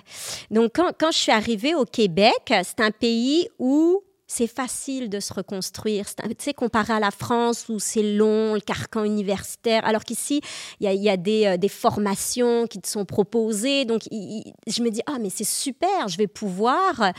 [0.50, 5.20] Donc, quand, quand je suis arrivée au Québec, c'est un pays où c'est facile de
[5.20, 6.06] se reconstruire.
[6.14, 10.40] Tu sais, comparé à la France où c'est long, le carcan universitaire, alors qu'ici,
[10.80, 13.84] il y a, il y a des, euh, des formations qui te sont proposées.
[13.84, 17.12] Donc, je me dis, ah, mais c'est super, je vais pouvoir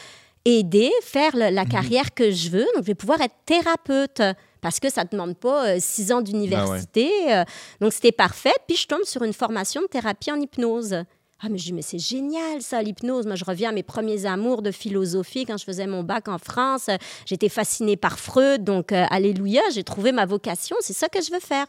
[0.46, 2.66] aider, faire le- la carrière que je veux.
[2.76, 4.22] Donc, je vais pouvoir être thérapeute
[4.62, 7.10] parce que ça ne demande pas euh, six ans d'université.
[7.34, 7.44] Euh,
[7.82, 8.54] donc, c'était parfait.
[8.68, 11.04] Puis, je tombe sur une formation de thérapie en hypnose.
[11.40, 13.28] Ah, mais je dis, mais c'est génial ça, l'hypnose.
[13.28, 16.40] Moi, je reviens à mes premiers amours de philosophie quand je faisais mon bac en
[16.40, 16.90] France.
[17.28, 21.32] J'étais fascinée par Freud, donc euh, alléluia, j'ai trouvé ma vocation, c'est ça que je
[21.32, 21.68] veux faire.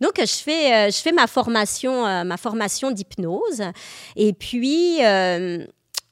[0.00, 3.62] Donc, je fais, euh, je fais ma formation, euh, ma formation d'hypnose.
[4.16, 4.98] Et puis,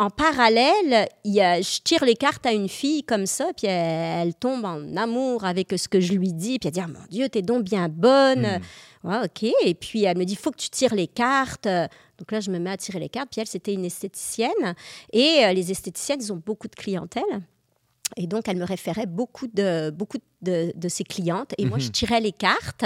[0.02, 3.68] en parallèle, il y a, je tire les cartes à une fille comme ça, puis
[3.68, 6.88] elle, elle tombe en amour avec ce que je lui dis, puis elle dit ah,
[6.88, 8.58] Mon Dieu, t'es donc bien bonne.
[9.04, 9.08] Hmm.
[9.08, 9.50] Ouais, OK.
[9.64, 11.66] Et puis elle me dit faut que tu tires les cartes.
[12.18, 13.28] Donc là, je me mets à tirer les cartes.
[13.30, 14.74] Puis elle, c'était une esthéticienne.
[15.12, 17.22] Et euh, les esthéticiennes, ils ont beaucoup de clientèle.
[18.16, 21.52] Et donc, elle me référait beaucoup de, beaucoup de, de ses clientes.
[21.58, 21.84] Et moi, Mhm.
[21.84, 22.84] je tirais les cartes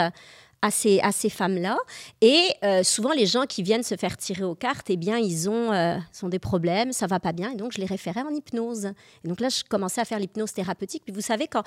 [0.63, 1.77] à ces, à ces femmes-là.
[2.21, 5.49] Et euh, souvent, les gens qui viennent se faire tirer aux cartes, eh bien, ils
[5.49, 7.53] ont, euh, ils ont des problèmes, ça va pas bien.
[7.53, 8.87] Et donc, je les référais en hypnose.
[9.25, 11.03] Et donc là, je commençais à faire l'hypnose thérapeutique.
[11.05, 11.63] Puis vous savez, quand,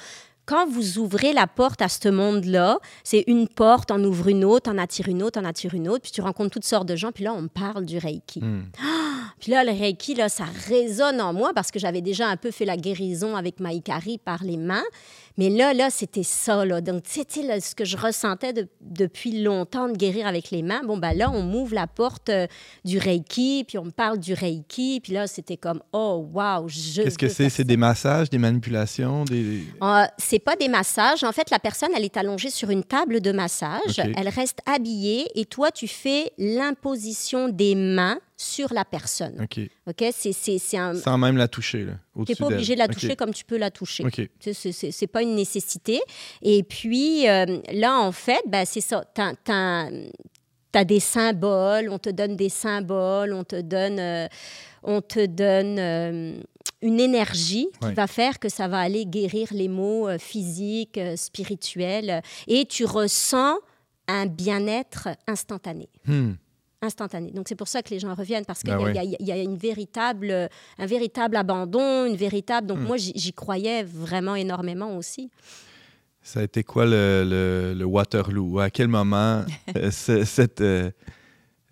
[0.45, 4.71] quand vous ouvrez la porte à ce monde-là, c'est une porte, on ouvre une autre,
[4.73, 7.11] on attire une autre, on attire une autre, puis tu rencontres toutes sortes de gens,
[7.11, 8.43] puis là, on parle du Reiki.
[8.43, 8.63] Hmm.
[9.39, 12.51] Puis là, le Reiki, là, ça résonne en moi parce que j'avais déjà un peu
[12.51, 14.83] fait la guérison avec Maïkari par les mains.
[15.37, 16.81] Mais là, là, c'était ça, là.
[16.81, 20.81] Donc, tu sais, ce que je ressentais de- depuis longtemps de guérir avec les mains.
[20.83, 22.47] Bon, ben là, on m'ouvre la porte euh,
[22.83, 24.99] du Reiki, puis on me parle du Reiki.
[25.01, 27.49] Puis là, c'était comme, oh, wow, je Qu'est-ce que c'est?
[27.49, 29.63] C'est des massages, des manipulations, des.
[29.81, 31.23] Euh, c'est pas des massages.
[31.23, 33.99] En fait, la personne, elle est allongée sur une table de massage.
[34.15, 39.35] Elle reste habillée et toi, tu fais l'imposition des mains sur la personne.
[39.41, 39.59] OK.
[39.85, 40.05] OK?
[40.13, 40.95] C'est, un...
[40.95, 41.93] Sans même la toucher, là.
[42.15, 44.05] Tu n'es pas obligé de la toucher comme tu peux la toucher.
[44.39, 45.99] Sais, C'est, pas une nécessité.
[46.41, 49.03] Et puis, euh, là, en fait, ben, c'est ça.
[49.13, 49.89] T'as, t'as-
[50.71, 54.27] t'as des symboles, on te donne des symboles, on te donne, euh,
[54.83, 56.39] on te donne euh,
[56.81, 57.93] une énergie qui Ouais.
[57.93, 62.21] va faire que ça va aller guérir les maux physiques, spirituels.
[62.47, 63.55] Et tu ressens
[64.07, 66.33] un bien-être instantané Hmm.
[66.81, 67.31] Instantané.
[67.31, 69.43] Donc c'est pour ça que les gens reviennent parce qu'il Ben y, a- y y
[69.43, 72.67] une véritable, un véritable abandon, une véritable.
[72.67, 72.83] Donc Hmm.
[72.85, 75.29] moi j'y croyais vraiment énormément aussi.
[76.21, 78.59] Ça a été quoi le, le- le Waterloo?
[78.59, 79.43] À quel moment
[79.77, 80.89] euh, ce- cette, euh,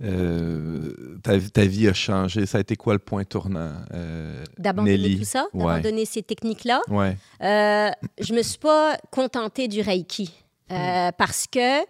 [0.03, 2.45] euh, ta, ta vie a changé?
[2.45, 3.73] Ça a été quoi le point tournant?
[3.93, 5.65] euh, D'abandonner tout ça, Ouais.
[5.65, 6.81] d'abandonner ces techniques-là?
[6.89, 7.17] Ouais.
[7.41, 10.33] Je me suis pas contentée du Reiki
[10.69, 11.11] Hmm.
[11.17, 11.85] parce que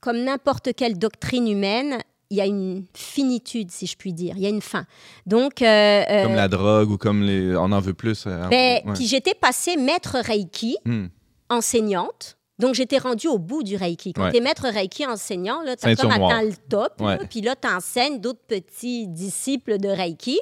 [0.00, 1.98] comme n'importe quelle doctrine humaine.
[2.32, 4.34] Il y a une finitude, si je puis dire.
[4.36, 4.86] Il y a une fin.
[5.26, 7.56] Donc, euh, euh, Comme la drogue ou comme les.
[7.56, 8.24] On en veut plus.
[8.26, 8.94] euh, ben, ouais.
[8.94, 10.76] puis j'étais passée maître Reiki.
[10.84, 11.06] Hmm.
[11.48, 12.36] enseignante.
[12.60, 14.12] Donc, j'étais rendue au bout du Reiki.
[14.12, 14.30] Quand Ouais.
[14.30, 17.00] tu es maître Reiki enseignant, tu as Ceinture comme atteint le top.
[17.00, 20.38] Là, puis là, tu enseignes d'autres petits disciples de Reiki.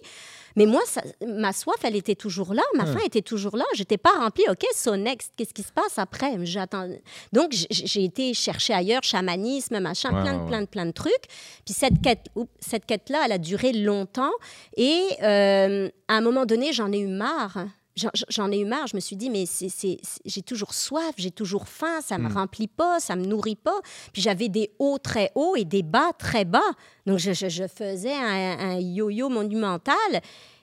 [0.59, 2.63] Mais moi, ça- ma soif, elle était toujours là.
[2.75, 2.93] Ma Ouais.
[2.93, 3.65] faim était toujours là.
[3.75, 4.45] Je n'étais pas remplie.
[4.51, 6.37] OK, so next, qu'est-ce qui se passe après?
[6.45, 6.89] J'attends.
[7.33, 11.13] Donc, j'ai été chercher ailleurs, chamanisme, machin, plein, de, plein de, plein de trucs.
[11.65, 12.27] Puis cette quête,
[12.61, 14.33] cette quête-là, elle a duré longtemps.
[14.77, 17.59] Et euh, à un moment donné, j'en ai eu marre.
[18.29, 18.87] J'en- ai eu marre.
[18.87, 22.17] Je me suis dit, mais c'est, c'est- c'est- j'ai toujours soif, j'ai toujours faim, ça
[22.19, 22.33] me Hmm.
[22.35, 23.81] remplit pas, ça me nourrit pas.
[24.13, 26.61] Puis j'avais des hauts très hauts et des bas très bas.
[27.07, 29.95] Donc je, je- je faisais un, yo-yo monumental.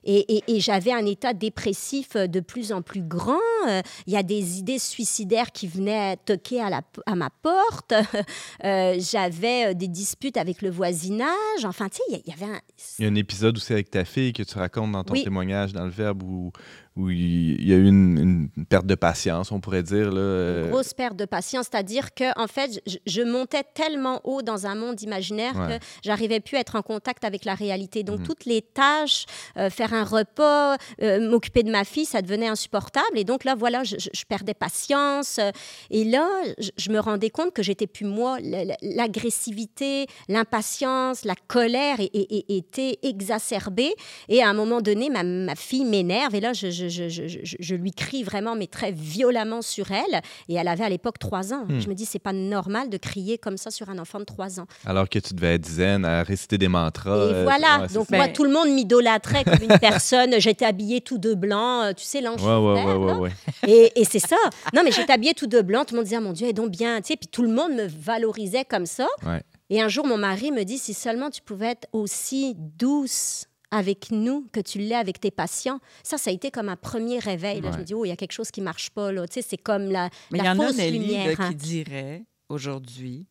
[0.07, 3.39] Et, et- et j'avais un état dépressif de plus en plus grand.
[3.67, 7.91] Euh, Il y a des idées suicidaires qui venaient toquer à, la, à ma porte.
[8.63, 11.65] Euh, j'avais euh, des disputes avec le voisinage.
[11.65, 12.59] Enfin, tu sais, il y- avait un...
[12.99, 15.23] Il y a un épisode aussi avec ta fille que tu racontes dans ton Oui.
[15.23, 16.51] témoignage, dans le verbe, où,
[16.95, 20.11] où il y a eu une, une perte de patience, on pourrait dire.
[20.11, 24.41] Là, euh, grosse perte de patience, c'est-à-dire que en fait, je, je montais tellement haut
[24.41, 25.77] dans un monde imaginaire Ouais.
[25.79, 28.03] que j'arrivais plus à être en contact avec la réalité.
[28.03, 28.25] Donc Mhm.
[28.27, 29.25] toutes les tâches,
[29.57, 33.17] euh, faire un repas, euh, m'occuper de ma fille, ça devenait insupportable.
[33.17, 33.95] Et donc là, voilà, je,
[34.27, 35.39] perdais patience.
[35.91, 36.27] Et là,
[36.59, 38.37] je, je me rendais compte que j'étais plus moi.
[38.81, 43.93] L'agressivité, l'impatience, la colère étaient exacerbées.
[44.29, 46.33] Et à un moment donné, ma, ma fille m'énerve.
[46.35, 49.91] Et là, je, je- je- je- je- je lui crie vraiment, mais très violemment sur
[49.91, 50.21] elle.
[50.49, 51.65] Et elle avait à l'époque trois ans.
[51.67, 51.79] Hmm.
[51.79, 54.59] Je me dis, c'est pas normal de crier comme ça sur un enfant de trois
[54.59, 54.65] ans.
[54.85, 57.15] Alors que tu devais être zen, à réciter des mantras.
[57.15, 57.81] et euh, voilà.
[57.81, 58.17] ouais, Donc, ça.
[58.17, 60.33] moi, Ben- tout le monde m'idolâtrait comme une personne.
[60.39, 61.83] J'étais habillée tout de blanc.
[61.83, 63.19] euh, Tu sais, l'ange Ouais, ouais, vert, ouais, ouais, là.
[63.19, 63.31] ouais.
[63.67, 64.37] Et, et c'est ça.
[64.73, 65.85] Non, mais j'étais habillée tout de blanc.
[65.85, 66.97] Tout le monde disait, Ah, mon Dieu, elle est donc bien.
[67.01, 69.07] Tu sais, puis tout le monde me valorisait comme ça.
[69.25, 69.41] Ouais.
[69.69, 74.11] Et un jour, mon mari me dit, si seulement tu pouvais être aussi douce avec
[74.11, 75.79] nous que tu l'es avec tes patients.
[76.03, 77.61] Ça, ça a été comme un premier réveil.
[77.61, 77.71] là.
[77.73, 79.11] Je me dis, oh, il y a quelque chose qui marche pas.
[79.11, 79.27] Là.
[79.27, 81.41] Tu sais, c'est comme la, Mais il y la en a, fausse Nelly, là, lumière.
[81.41, 81.49] hein.
[81.49, 83.27] qui dirait aujourd'hui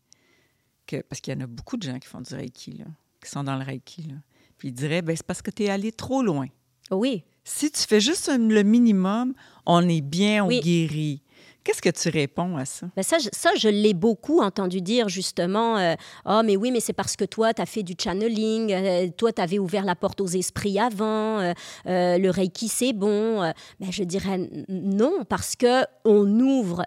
[0.87, 1.01] que.
[1.03, 2.85] Parce qu'il y en a beaucoup de gens qui font du Reiki, là,
[3.23, 4.03] qui sont dans le Reiki.
[4.03, 4.15] Là.
[4.59, 6.47] Puis ils diraient ben, c'est parce que tu es allé trop loin.
[6.91, 7.25] Oui.
[7.45, 9.35] Si tu fais juste le minimum,
[9.67, 10.61] on est bien, on Oui.
[10.61, 11.23] guérit.
[11.65, 12.87] Qu'est-ce que tu réponds à ça?
[12.95, 15.95] Ben ça, je, ça, je l'ai beaucoup entendu dire justement.
[16.25, 19.33] Ah, mais oui, mais c'est parce que toi, tu as fait du channeling, euh, toi,
[19.33, 23.41] tu avais ouvert la porte aux esprits avant, euh, le Reiki, c'est bon.
[23.81, 26.85] Ben, je dirais non, parce que on ouvre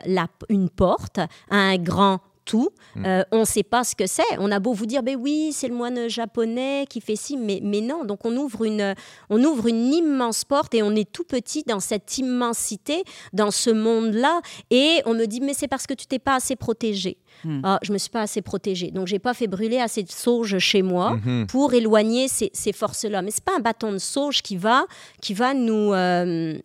[0.49, 1.17] une porte
[1.49, 2.69] à un grand tout.
[2.95, 3.05] Mm.
[3.05, 4.23] Euh, on ne sait pas ce que c'est.
[4.39, 7.59] On a beau vous dire, ben oui, c'est le moine japonais qui fait ci, mais,
[7.61, 8.05] mais non.
[8.05, 8.95] Donc on ouvre, une,
[9.29, 13.69] on ouvre une immense porte et on est tout petit dans cette immensité, dans ce
[13.69, 14.41] monde-là.
[14.71, 17.17] Et on me dit, mais c'est parce que tu t'es pas assez protégé.
[17.43, 17.61] Hmm.
[17.63, 18.89] Ah, je me suis pas assez protégée.
[18.91, 21.45] Donc j'ai pas fait brûler assez de sauge chez moi Mhm.
[21.47, 23.21] pour éloigner ces, ces forces-là.
[23.21, 24.85] Mais c'est pas un bâton de sauge qui va,
[25.21, 25.93] qui va nous...
[25.93, 26.57] euh,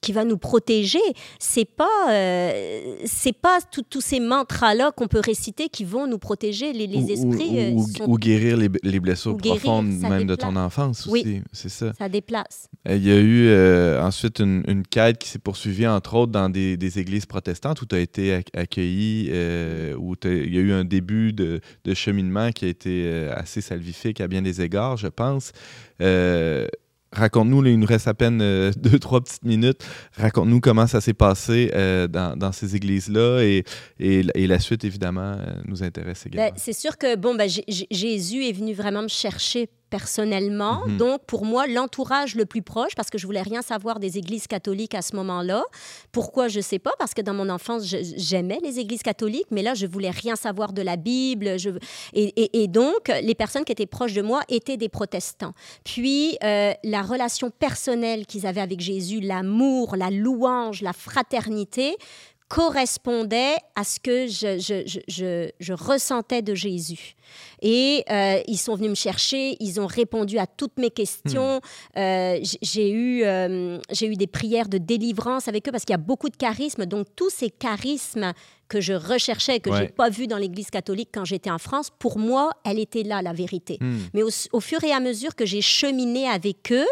[0.00, 0.98] qui va nous protéger,
[1.38, 3.58] c'est pas euh, c'est pas
[3.88, 7.10] tous ces mantras là qu'on peut réciter qui vont nous protéger les, les Ou- ou-
[7.32, 11.06] esprits euh, Ou, sont- ou guérir les, les blessures guérir, profondes même de ton enfance
[11.10, 11.20] Oui.
[11.20, 11.40] aussi.
[11.52, 11.92] C'est ça.
[11.98, 16.14] ça déplace Il y a eu euh, ensuite une, une quête qui s'est poursuivie, entre
[16.14, 20.54] autres, dans des, des églises protestantes où tu as été ac- accueilli, euh, où il
[20.54, 24.42] y a eu un début de, de cheminement qui a été assez salvifique à bien
[24.42, 25.52] des égards, je pense.
[27.12, 29.84] Raconte-nous, il nous reste à peine euh, deux, trois petites minutes.
[30.16, 33.64] Raconte-nous comment ça s'est passé euh, dans, dans ces églises-là et,
[33.98, 36.50] et, et la suite, évidemment, euh, nous intéresse également.
[36.50, 40.86] Ben, c'est sûr que bon, ben, Jésus est venu vraiment me chercher personnellement.
[40.86, 40.96] Mhm.
[40.96, 44.46] Donc, pour moi, l'entourage le plus proche, parce que je voulais rien savoir des églises
[44.46, 45.64] catholiques à ce moment-là.
[46.12, 49.74] Pourquoi, je sais pas, parce que dans mon enfance, j'aimais les églises catholiques, mais là,
[49.74, 51.58] je voulais rien savoir de la Bible.
[51.58, 51.70] Je...
[52.12, 55.52] Et, et- et donc, les personnes qui étaient proches de moi étaient des protestants.
[55.84, 61.96] Puis, euh, la relation personnelle qu'ils avaient avec Jésus, l'amour, la louange, la fraternité,
[62.50, 67.14] correspondait à ce que je, je, je, je, je ressentais de Jésus.
[67.62, 71.60] Et euh, ils sont venus me chercher, ils ont répondu à toutes mes questions.
[71.96, 75.92] Euh, j- j'ai eu, euh, j'ai eu des prières de délivrance avec eux parce qu'il
[75.92, 76.86] y a beaucoup de charismes.
[76.86, 78.32] Donc, tous ces charismes
[78.68, 79.78] que je recherchais, que Ouais.
[79.82, 83.20] j'ai pas vus dans l'Église catholique quand j'étais en France, pour moi, elle était là,
[83.22, 83.78] la vérité.
[83.80, 83.98] Hmm.
[84.14, 86.86] Mais au, au fur et à mesure que j'ai cheminé avec eux,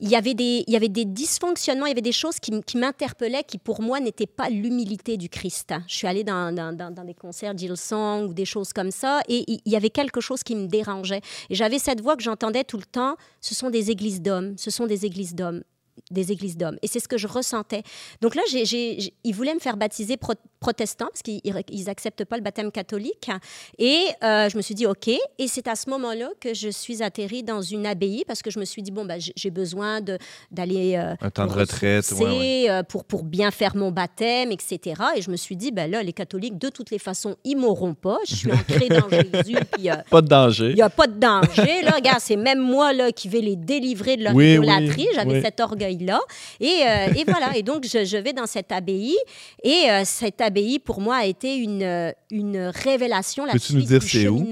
[0.00, 2.50] il y avait des, il y avait des dysfonctionnements, il y avait des choses qui,
[2.62, 5.72] qui m'interpellaient, qui pour moi n'étaient pas l'humilité du Christ.
[5.86, 9.20] Je suis allée dans, dans, dans- dans des concerts Song ou des choses comme ça,
[9.28, 11.20] et il y avait quelque chose qui me dérangeait.
[11.50, 14.70] Et j'avais cette voix que j'entendais tout le temps, ce sont des églises d'hommes, ce
[14.70, 15.62] sont des églises d'hommes
[16.10, 16.76] des églises d'hommes.
[16.82, 17.82] Et c'est ce que je ressentais.
[18.20, 22.42] Donc là, ils voulaient me faire baptiser pro- protestant parce qu'ils ils acceptent pas le
[22.42, 23.30] baptême catholique.
[23.78, 25.08] Et euh, je me suis dit, OK.
[25.08, 28.58] Et c'est à ce moment-là que je suis atterrie dans une abbaye parce que je
[28.58, 30.18] me suis dit, bon, ben, j'ai- besoin de,
[30.50, 30.96] d'aller...
[30.96, 35.00] euh, Un temps de retraite, ouais, euh, pour, pour bien faire mon baptême, etc.
[35.16, 37.94] Et je me suis dit, ben là, les catholiques, de toutes les façons, ils m'auront
[37.94, 38.18] pas.
[38.26, 40.70] Je suis ancrée dans Jésus, puis euh, Pas de danger.
[40.70, 41.82] il n'y a pas de danger.
[41.82, 45.06] Là, regarde, c'est même moi là, qui vais les délivrer de leur Oui, idolâtrie.
[45.08, 45.42] oui, J'avais oui.
[45.42, 46.20] cet orgueil-là.
[46.60, 47.56] Et, euh, et voilà.
[47.56, 49.16] Et donc, je, je vais dans cette abbaye.
[49.62, 53.44] Et euh, cette abbaye, pour moi, a été une, euh, une révélation.
[53.44, 54.46] La Peux-tu nous suite dire c'est où?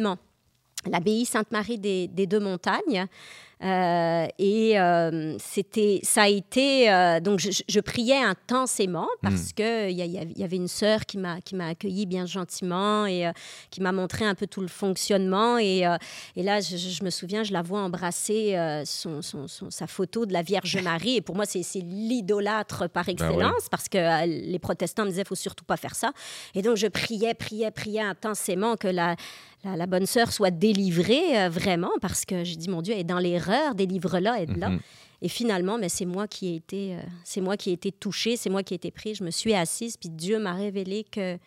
[0.90, 3.06] L'abbaye Sainte-Marie des, des Deux-Montagnes.
[3.62, 6.90] Euh, et euh, c'était, ça a été.
[6.90, 9.54] euh, donc, je, je- priais intensément parce Hmm.
[9.56, 12.06] que il y, y avait- il y avait une sœur qui m'a qui m'a accueilli
[12.06, 13.32] bien gentiment et euh,
[13.70, 15.58] qui m'a montré un peu tout le fonctionnement.
[15.58, 15.96] Et, euh,
[16.36, 19.86] et là, je, je- me souviens, je la vois embrasser euh, son, son- son- sa
[19.86, 21.16] photo de la Vierge Marie.
[21.16, 25.64] Et pour moi, c'est, l'idolâtre par excellence parce que les protestants me disaient, faut surtout
[25.64, 26.12] pas faire ça.
[26.54, 29.16] Et donc, je priais, priais, priais intensément que la,
[29.64, 33.00] la, la bonne sœur soit délivrée euh, vraiment parce que je dis, mon Dieu, elle
[33.00, 34.70] est dans l'erreur, délivre-la, aide-la.
[34.70, 34.80] Mhm.
[35.24, 38.36] Et finalement, mais c'est moi qui ai été, euh, c'est moi qui ai été touchée,
[38.36, 39.18] c'est moi qui ai été prise.
[39.18, 41.38] Je me suis assise, puis Dieu m'a révélé que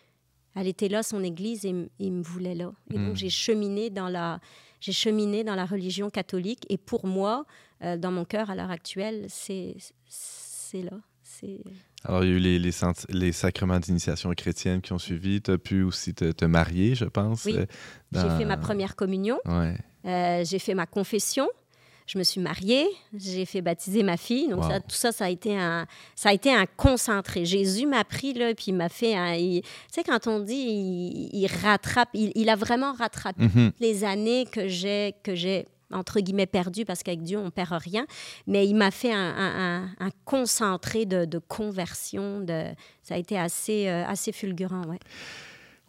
[0.58, 2.72] elle était là, son Église, et il me voulait là.
[2.90, 3.06] Et Mm.
[3.08, 4.40] donc j'ai cheminé dans la,
[4.80, 6.64] j'ai cheminé dans la religion catholique.
[6.70, 7.44] Et pour moi,
[7.84, 9.76] euh, dans mon cœur à l'heure actuelle, c'est,
[10.08, 10.98] c'est là.
[12.08, 12.72] Alors, il y a eu les,
[13.10, 15.40] les, sacrements d'initiation chrétienne qui ont suivi.
[15.42, 17.44] Tu as pu aussi te, te marier, je pense.
[17.44, 17.56] Oui.
[17.56, 17.66] euh,
[18.12, 19.38] J'ai fait ma première communion.
[19.44, 19.76] Ouais.
[20.04, 21.48] Euh, j'ai fait ma confession.
[22.06, 24.46] Je me suis mariée, j'ai fait baptiser ma fille.
[24.48, 24.70] Donc, Wow.
[24.70, 27.44] ça, tout ça, ça a été un, ça a été un concentré.
[27.44, 29.36] Jésus m'a pris, là, puis il m'a fait un.
[29.36, 33.72] Tu sais, quand on dit il, il rattrape, il, il a vraiment rattrapé Mhm.
[33.80, 35.14] les années que j'ai
[35.92, 38.06] entre guillemets perdues, parce qu'avec Dieu, on perd rien.
[38.46, 42.40] Mais il m'a fait un, un- un- un concentré de, de conversion.
[42.40, 42.64] De,
[43.02, 44.98] ça a été assez, euh, assez fulgurant, ouais.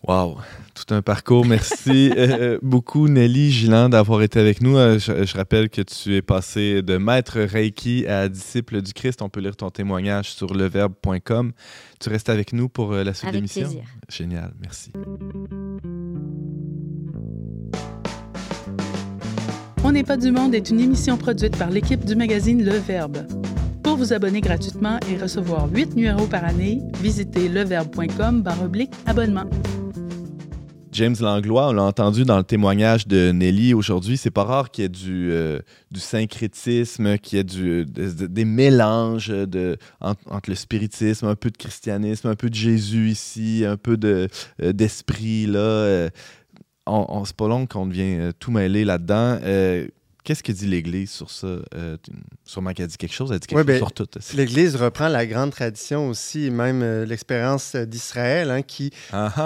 [0.07, 0.38] Wow,
[0.75, 1.43] tout un parcours.
[1.43, 4.77] Merci euh, beaucoup, Nelly Giland, d'avoir été avec nous.
[4.77, 9.23] Euh, je, je rappelle que tu es passé de maître Reiki à disciple du Christ.
[9.23, 11.51] On peut lire ton témoignage sur leverbe.com.
[11.99, 13.62] Tu restes avec nous pour euh, la suite de Avec l'émission.
[13.63, 13.83] plaisir.
[14.07, 14.91] Génial, merci.
[19.97, 23.25] N'est pas du monde est une émission produite par l'équipe du magazine Le Verbe.
[23.81, 28.43] Pour vous abonner gratuitement et recevoir 8 numéros par année, visitez leverbe.com
[29.07, 29.45] abonnement.
[30.91, 34.83] James Langlois, on l'a entendu dans le témoignage de Nelly aujourd'hui, c'est pas rare qu'il
[34.83, 35.60] y ait du, euh,
[35.95, 42.36] syncrétisme, qu'il y ait des mélanges de, entre, le spiritisme, un peu de christianisme, un
[42.36, 44.27] peu de Jésus ici, un peu euh,
[44.60, 45.60] d'esprit là.
[45.60, 46.10] euh,
[46.88, 49.39] on, on- c'est pas long qu'on devient euh, tout mêlé là-dedans.
[49.43, 49.88] Euh,
[50.23, 51.47] Qu'est-ce que dit l'Église sur ça?
[51.73, 51.95] Euh,
[52.43, 54.36] sûrement qu'elle dit quelque chose, elle dit quelque Ouais, chose ben, sur tout.
[54.36, 58.91] L'Église reprend la grande tradition aussi, même euh, l'expérience d'Israël, hein, qui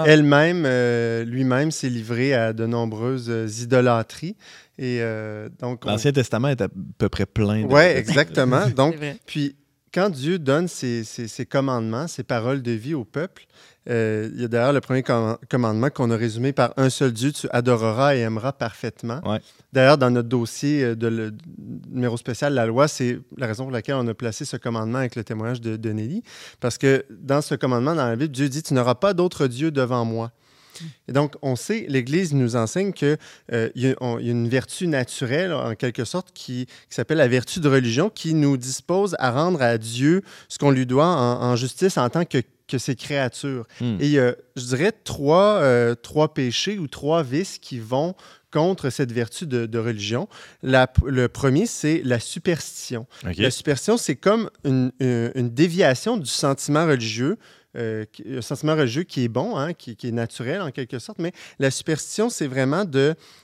[0.06, 4.34] elle-même, euh, lui-même, s'est livré à de nombreuses euh, idolâtries.
[4.78, 7.66] Et euh, donc, on- L'Ancien Testament est à peu près plein de...
[7.66, 8.68] Ouais, exactement.
[8.70, 9.54] Donc, puis
[9.94, 13.44] quand Dieu donne ses, ses- ses commandements, ses paroles de vie au peuple,
[13.90, 17.12] euh, il y a d'ailleurs le premier com- commandement qu'on a résumé par un seul
[17.12, 19.20] Dieu, tu adoreras et aimeras parfaitement.
[19.28, 19.40] Ouais.
[19.72, 21.32] D'ailleurs, dans notre dossier euh, de le
[21.90, 25.16] numéro spécial, la loi, c'est la raison pour laquelle on a placé ce commandement avec
[25.16, 26.22] le témoignage de, de Nelly.
[26.60, 29.70] Parce que dans ce commandement, dans la Bible, Dieu dit, tu n'auras pas d'autre Dieu
[29.70, 30.30] devant moi.
[31.06, 33.18] Et donc, on sait, l'Église nous enseigne qu'il
[33.76, 37.18] y, a on- il y a une vertu naturelle, en quelque sorte, qui, qui s'appelle
[37.18, 41.06] la vertu de religion, qui nous dispose à rendre à Dieu ce qu'on lui doit
[41.06, 42.38] en, en justice en tant que,
[42.72, 43.66] que ses créatures.
[43.80, 43.96] Hmm.
[44.00, 48.14] Et a, je dirais, trois, euh, trois péchés ou trois vices qui vont
[48.50, 50.28] contre cette vertu de, de religion.
[50.62, 53.06] La- le premier, c'est la superstition.
[53.42, 57.38] La superstition, c'est comme une, une- une déviation du sentiment religieux,
[57.76, 61.18] euh, un sentiment religieux qui est bon, hein, qui, qui est naturel en quelque sorte,
[61.18, 62.84] mais la superstition, c'est vraiment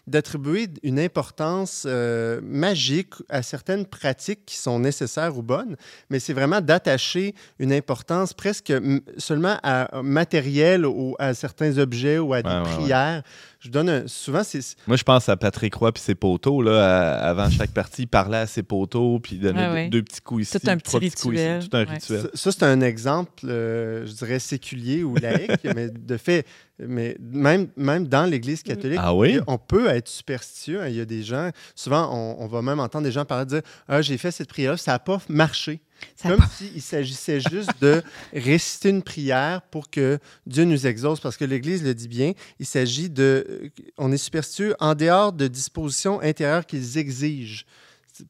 [0.07, 5.77] d'attribuer une importance euh, magique à certaines pratiques qui sont nécessaires ou bonnes,
[6.11, 8.73] mais c'est vraiment d'attacher une importance presque
[9.17, 13.23] seulement à, matérielle ou à certains objets ou à des Ouais, ouais, ouais.
[13.61, 16.63] Je donne un- souvent, c'est, Moi, je pense à Patrick Roy puis ses poteaux.
[16.63, 20.03] Là, à- avant chaque partie, il parlait à ses poteaux puis il donnait Ouais, deux,
[20.05, 21.69] petits coups ici, Tout un trois petit petits coups ici, rituel.
[21.69, 21.93] tout un Ouais.
[21.95, 22.21] rituel.
[22.21, 26.47] Ça, ça, c'est un exemple, euh, je dirais, séculier ou laïque, mais de fait,
[26.79, 29.41] mais même, même dans l'Église catholique, Ah oui?
[29.49, 30.81] on peut être superstitieux.
[30.83, 30.89] hein.
[30.89, 33.51] Il y a des gens, souvent, on, on va même entendre des gens parler de
[33.51, 35.81] dire Ah, j'ai fait cette prière, ça n'a pas marché.
[36.17, 41.37] Ça Comme s'il s'agissait juste de réciter une prière pour que Dieu nous exauce, parce
[41.37, 43.71] que l'Église le dit bien, il s'agit de.
[43.97, 47.65] On est superstitieux en dehors de dispositions intérieures qu'ils exigent.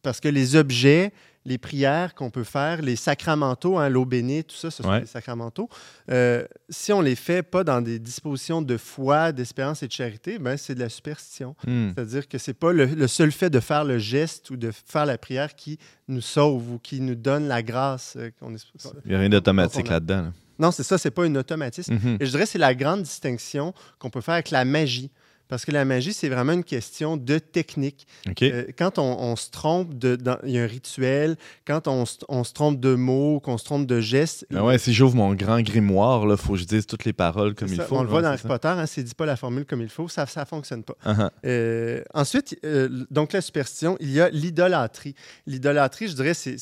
[0.03, 1.13] Parce que les objets,
[1.49, 5.01] les prières qu'on peut faire, les sacramentaux, hein, l'eau bénite, tout ça, ce sont Ouais.
[5.01, 5.69] des sacramentaux.
[6.11, 10.39] euh, si on les fait pas dans des dispositions de foi, d'espérance et de charité,
[10.39, 11.57] ben, c'est de la superstition.
[11.67, 11.91] Hmm.
[11.95, 15.07] C'est-à-dire que c'est pas le, le seul fait de faire le geste ou de faire
[15.07, 18.15] la prière qui nous sauve ou qui nous donne la grâce.
[18.17, 18.65] euh, qu'on est-
[19.05, 20.23] Il n'y a rien d'automatique a- là-dedans.
[20.23, 20.33] là.
[20.59, 21.95] Non, c'est ça, c'est pas un automatisme.
[21.95, 22.17] Mhm.
[22.21, 25.11] Et je dirais que c'est la grande distinction qu'on peut faire avec la magie.
[25.49, 28.07] Parce que la magie, c'est vraiment une question de technique.
[28.43, 32.19] Euh, quand on, on se trompe, de, il y a un rituel, quand on, se-
[32.29, 34.47] on se trompe de mots, qu'on se trompe de gestes.
[34.55, 37.55] Ah ouais, si j'ouvre mon grand grimoire, il faut que je dise toutes les paroles
[37.55, 37.97] comme il ça, faut.
[37.97, 38.43] on le voit dans Harry.
[38.47, 40.95] Potter, hein, c'est dit pas la formule comme il faut, ça ne fonctionne pas.
[41.05, 41.31] Ah.
[41.47, 45.15] Euh, ensuite, euh, donc la superstition, il y a l'idolâtrie.
[45.47, 46.57] L'idolâtrie, je dirais, c'est-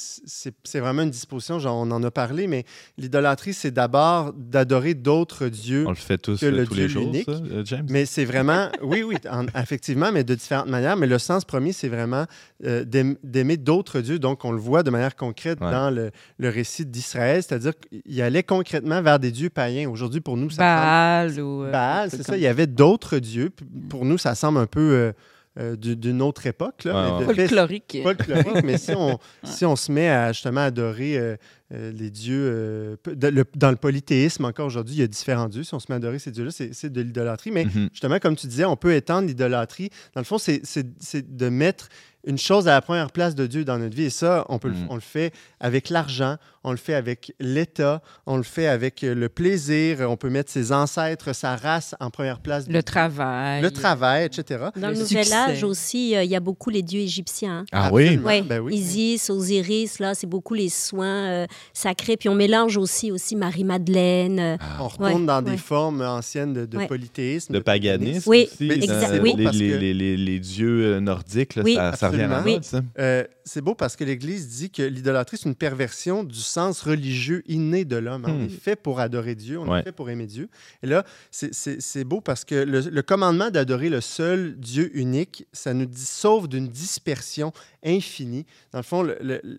[0.78, 2.64] vraiment une disposition, genre, on en a parlé, mais
[2.98, 5.84] l'idolâtrie, c'est d'abord d'adorer d'autres dieux.
[5.86, 7.24] On le fait tous que le tous les Dieu jours, unique.
[7.26, 7.86] ça, James?
[7.90, 10.96] Mais c'est vraiment, oui, oui, en- effectivement, mais de différentes manières.
[10.96, 12.24] Mais le sens premier, c'est vraiment
[12.64, 14.18] euh, d'aim- d'aimer d'autres dieux.
[14.18, 15.70] Donc, on le voit de manière concrète Ouais.
[15.70, 19.88] dans le, le récit d'Israël, c'est-à-dire qu'il allait concrètement vers des dieux païens.
[19.88, 21.64] Aujourd'hui, pour nous, ça semble- Baal ou.
[21.64, 22.24] euh, Baal, c'est ça.
[22.24, 23.50] comme Il y avait d'autres dieux.
[23.50, 25.12] Puis Pour nous, ça semble un peu euh,
[25.58, 26.84] euh, du- d'une autre époque.
[26.84, 27.26] Là, Ouais, mais ouais.
[27.28, 27.98] de fait, Folklorique.
[28.02, 31.36] folklorique, mais si on, si on se met à justement adorer euh,
[31.72, 35.06] euh, les dieux, euh, peu- de- le- dans le polythéisme encore aujourd'hui, il y a
[35.08, 35.64] différents dieux.
[35.64, 37.50] Si on se met à adorer ces dieux-là, c'est de l'idolâtrie.
[37.50, 37.88] Mais Mhm.
[37.92, 39.90] justement, comme tu disais, on peut étendre l'idolâtrie.
[40.14, 41.88] Dans le fond, c'est- c'est c'est de mettre
[42.28, 44.04] une chose à la première place de Dieu dans notre vie.
[44.04, 44.86] Et ça, on, peut le- Mhm.
[44.90, 49.14] on le fait avec l'argent, on le fait avec l'État, on le fait avec euh,
[49.14, 49.98] le plaisir.
[50.10, 52.66] On peut mettre ses ancêtres, sa race en première place.
[52.68, 53.62] Le travail.
[53.62, 54.64] Le travail, etc.
[54.74, 55.32] Dans Le le, Nouvel.
[55.32, 57.58] Âge aussi, euh, il y a beaucoup les dieux égyptiens.
[57.60, 57.64] hein.
[57.70, 58.16] Ah oui?
[58.18, 58.74] Ouais, Ben oui.
[58.74, 62.16] Isis, Osiris, là, c'est beaucoup les soins euh, sacrés.
[62.16, 64.38] Puis on mélange aussi, aussi Marie-Madeleine.
[64.40, 65.50] euh, On retourne Ouais, dans ouais.
[65.52, 66.86] des formes anciennes de, de Ouais.
[66.86, 67.52] polythéisme.
[67.52, 68.56] De paganisme Oui, aussi.
[68.66, 69.34] Mais dans exact- les, oui.
[69.44, 72.62] parce les- que- les- les- les dieux euh, nordiques, là, Oui, ça, ça revient à
[72.62, 72.80] ça.
[72.98, 77.42] Euh, c'est beau parce que l'Église dit que l'idolâtrie, c'est une perversion du sens religieux
[77.46, 78.24] inné de l'homme.
[78.26, 78.44] On Hmm.
[78.44, 79.80] est fait pour adorer Dieu, on Ouais.
[79.80, 80.48] est fait pour aimer Dieu.
[80.82, 84.90] Et là, c'est- c'est c'est beau parce que le, le commandement d'adorer le seul Dieu
[84.94, 87.52] unique, ça nous dit, sauve d'une dispersion
[87.84, 88.44] infinie.
[88.72, 89.06] Dans le fond,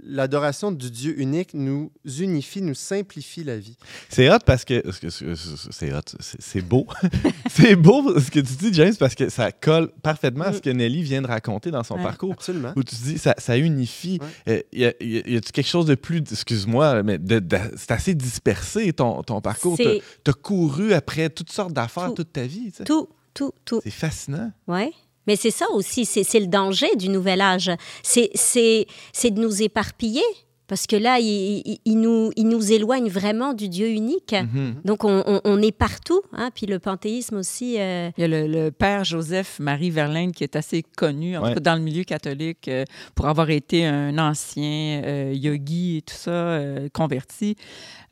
[0.04, 1.87] l'adoration du Dieu unique nous
[2.20, 3.78] unifie, nous simplifie la vie.
[4.10, 4.80] C'est hot parce que.
[4.82, 6.88] parce que C'est hot, c'est beau.
[7.50, 10.70] c'est beau ce que tu dis, James, parce que ça colle parfaitement à ce que
[10.70, 12.04] Nelly vient de raconter dans son Ouais.
[12.04, 12.34] parcours.
[12.34, 12.74] Absolument.
[12.76, 14.20] Où tu dis, ça, ça unifie.
[14.48, 16.20] Euh, y a- y a- y a-tu quelque chose de plus.
[16.32, 19.78] Excuse-moi, mais de- de- c'est assez dispersé ton, ton parcours.
[19.78, 19.86] Tu
[20.30, 22.16] as couru après toutes sortes d'affaires Tout.
[22.24, 22.72] toute ta vie.
[22.86, 23.82] tout, tout, tout.
[23.84, 24.52] C'est fascinant.
[24.68, 24.92] Ouais.
[25.28, 27.70] Mais c'est ça aussi, c'est le danger du nouvel âge.
[28.02, 30.22] C'est de nous éparpiller.
[30.68, 34.34] Parce que là, il, il- il nous, il nous éloigne vraiment du Dieu unique.
[34.34, 34.76] Mhm.
[34.86, 36.22] Donc, on, on- on est partout.
[36.34, 36.50] Hein?
[36.54, 37.76] Puis le panthéisme aussi.
[37.80, 41.50] euh, Il y a le, le père Joseph-Marie Verlaine qui est assez connu, en Ouais.
[41.50, 42.84] tout cas dans le milieu catholique, euh,
[43.16, 47.56] pour avoir été un ancien euh, yogi et tout ça, euh, converti,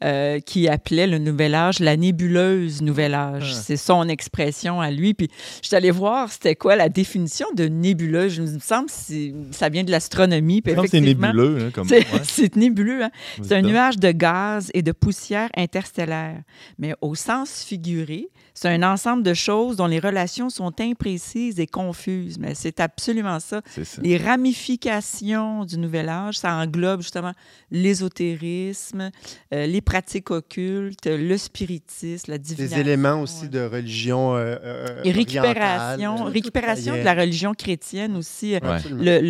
[0.04, 3.54] euh, qui appelait le nouvel âge la nébuleuse nouvel âge.
[3.56, 3.62] Ah.
[3.62, 5.14] C'est son expression à lui.
[5.14, 5.30] Puis
[5.62, 8.34] je suis allée voir c'était quoi la définition de nébuleuse.
[8.34, 10.62] Je me semble que ça vient de l'astronomie.
[10.88, 11.72] C'est nébuleux.
[11.74, 13.04] comme, C'est ouais, nébuleux.
[13.04, 13.12] hein?
[13.41, 16.41] C'est un nuage de gaz et de poussière interstellaire.
[16.78, 18.28] Mais au sens figuré,
[18.58, 22.39] c'est un ensemble de choses dont les relations sont imprécises et confuses.
[22.39, 23.62] Mais c'est absolument ça.
[24.01, 27.34] Les ramifications du nouvel âge, ça englobe justement
[27.70, 29.12] l'ésotérisme,
[29.53, 32.76] euh, les pratiques occultes, le spiritisme, la divination.
[32.78, 33.49] Des éléments aussi ouais.
[33.49, 34.36] de religion.
[34.36, 38.56] euh, euh, Et orientale, récupération, euh, récupération de la religion chrétienne aussi.
[38.56, 39.22] euh, Ouais.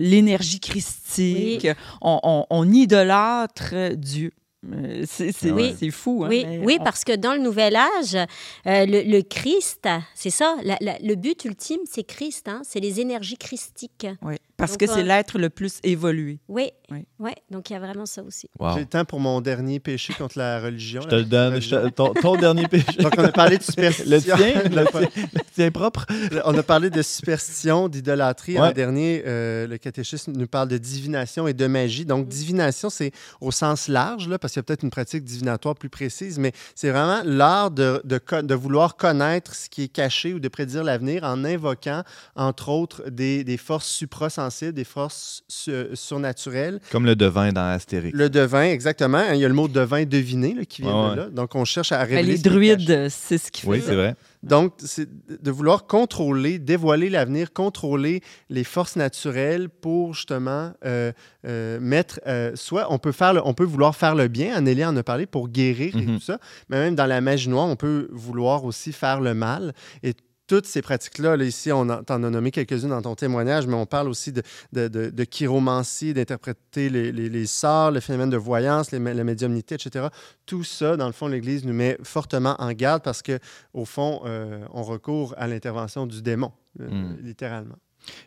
[0.00, 1.68] l'énergie christique.
[2.00, 4.32] On, on- on idolâtre Dieu.
[4.66, 5.90] Euh, C'est Oui.
[5.90, 6.22] fou.
[6.24, 9.88] hein, Oui, mais oui on- parce que dans le Nouvel Âge, euh, le, le Christ,
[10.14, 14.06] c'est ça, la- la- le but ultime, c'est Christ, hein, c'est les énergies christiques.
[14.22, 16.38] oui, parce Donc, que c'est euh, l'être le plus évolué.
[16.48, 17.04] Oui, Oui.
[17.18, 18.48] ouais, donc il y a vraiment ça aussi.
[18.58, 18.74] Wow.
[18.74, 21.00] J'ai le temps pour mon dernier péché contre la religion.
[21.02, 21.60] Je te le donne.
[21.60, 21.90] je religion.
[21.90, 22.92] te- ton, ton dernier péché.
[23.00, 24.10] Donc, on a parlé de superstition.
[24.10, 26.06] Le tien, le tien, le tien propre.
[26.44, 28.54] On a parlé de superstition, d'idolâtrie.
[28.54, 28.60] Ouais.
[28.68, 32.04] En dernier, euh, le catéchisme nous parle de divination et de magie.
[32.04, 35.74] Donc, divination, c'est au sens large, là, parce qu'il y a peut-être une pratique divinatoire
[35.74, 39.88] plus précise, mais c'est vraiment l'art de, de, co- de vouloir connaître ce qui est
[39.88, 42.02] caché ou de prédire l'avenir en invoquant,
[42.36, 46.80] entre autres, des, des forces suprasensibles, des forces su- surnaturelles.
[46.90, 48.16] Comme le devin dans Astérix.
[48.16, 49.22] Le devin, exactement.
[49.32, 51.28] Il y a le mot devin deviné là, qui vient Ouais, de là.
[51.30, 52.28] Donc, on cherche à Ben, révéler.
[52.32, 52.54] les ce est caché.
[52.76, 53.68] druides, c'est ce qui fait.
[53.68, 54.14] Oui, c'est vrai.
[54.42, 55.06] Donc, c'est
[55.42, 61.12] de vouloir contrôler, dévoiler l'avenir, contrôler les forces naturelles pour justement euh,
[61.46, 62.20] euh, mettre.
[62.26, 65.02] euh, soit on peut, faire le- on peut vouloir faire le bien, Anélie en a
[65.02, 66.16] parlé, pour guérir et Mhm.
[66.18, 66.38] tout ça,
[66.70, 69.74] mais même dans la magie noire, on peut vouloir aussi faire le mal.
[70.02, 70.14] Et
[70.50, 73.74] toutes ces pratiques-là, là, ici, on en- t'en a nommé quelques-unes dans ton témoignage, mais
[73.74, 74.42] on parle aussi de,
[74.72, 79.22] de, de, de chiromancie, d'interpréter les, les, les sorts, le phénomène de voyance, les, la
[79.22, 80.08] médiumnité, etc.
[80.46, 83.38] Tout ça, dans le fond, l'Église nous met fortement en garde parce que,
[83.74, 87.16] au fond, euh, on recourt à l'intervention du démon, euh, Mm.
[87.22, 87.76] littéralement.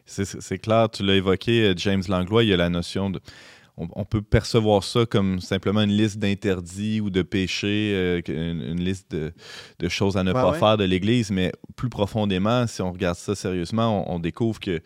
[0.05, 3.09] C'est- C'est c'est clair, tu l'as évoqué, euh, James Langlois, il y a la notion
[3.09, 3.19] de...
[3.77, 8.61] On, on peut percevoir ça comme simplement une liste d'interdits ou de péchés, euh, une,
[8.61, 9.33] une liste de,
[9.79, 10.59] de choses à ne Ouais, pas ouais.
[10.59, 14.79] faire de l'Église, mais plus profondément, si on regarde ça sérieusement, on, on découvre que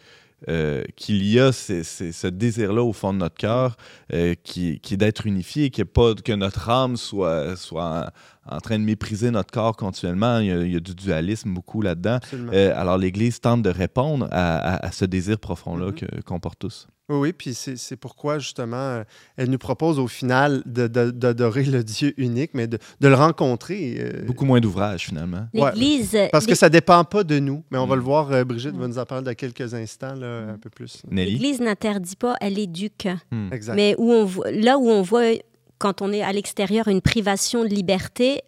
[0.48, 3.76] euh, qu'il y a ces- ces- ce désir-là au fond de notre cœur
[4.14, 8.12] euh, qui, qui est d'être unifié, qui est pas que notre âme soit, soit
[8.46, 10.38] en, en train de mépriser notre corps continuellement.
[10.38, 12.20] Il y a, il y a du dualisme beaucoup là-dedans.
[12.54, 15.94] Euh, alors l'Église tente de répondre à, à- à ce désir profond-là Mhm.
[15.96, 16.88] que- qu'on porte tous.
[17.10, 19.04] Oui, oui, puis c'est c'est pourquoi, justement, euh,
[19.38, 23.96] elle nous propose au final d'adorer le Dieu unique, mais de, de le rencontrer.
[24.00, 25.48] euh, Beaucoup moins d'ouvrage finalement.
[25.54, 25.72] Ouais.
[25.74, 27.64] L'Église, Parce que ça dépend pas de nous.
[27.72, 28.00] Mais on va Mm.
[28.00, 31.02] le voir, euh, Brigitte va nous en parler dans quelques instants, là, un peu plus.
[31.10, 33.08] L'Église n'interdit pas, elle éduque.
[33.52, 33.76] Exact.
[33.76, 35.32] Mais où on voit- là où on voit,
[35.78, 38.42] quand on est à l'extérieur, une privation de liberté,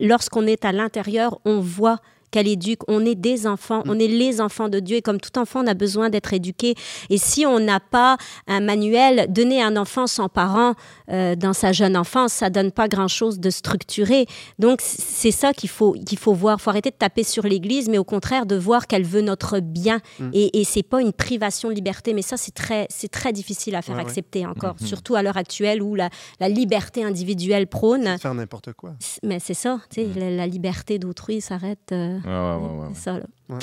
[0.00, 1.98] lorsqu'on est à l'intérieur, on voit
[2.32, 2.80] qu'elle éduque.
[2.88, 4.96] On est des enfants, on est les enfants de Dieu.
[4.96, 6.74] Et comme tout enfant, on a besoin d'être éduqué.
[7.10, 8.16] Et si on n'a pas
[8.48, 10.74] un manuel, donner un enfant sans parents
[11.10, 14.26] euh, dans sa jeune enfance, ça donne pas grand-chose de structuré.
[14.58, 16.56] Donc, c'est ça qu'il faut, qu'il faut voir.
[16.58, 19.60] Il faut arrêter de taper sur l'Église, mais au contraire, de voir qu'elle veut notre
[19.60, 20.00] bien.
[20.18, 20.30] Mm.
[20.32, 23.74] Et, et c'est pas une privation de liberté, mais ça, c'est très, c'est très difficile
[23.76, 24.08] à faire Ouais, ouais.
[24.08, 24.86] accepter encore, Mhm.
[24.86, 26.08] surtout à l'heure actuelle où la,
[26.40, 28.14] la liberté individuelle prône.
[28.14, 28.94] De faire n'importe quoi.
[29.22, 31.78] Mais c'est ça, tu sais, la, la liberté d'autrui s'arrête.
[31.92, 32.88] euh, Ouais, ouais, ouais, ouais, ouais.
[32.94, 33.26] C'est ça, là.
[33.48, 33.58] Ouais.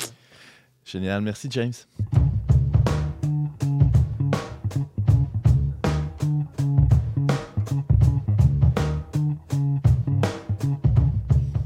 [0.84, 1.72] Génial, merci James.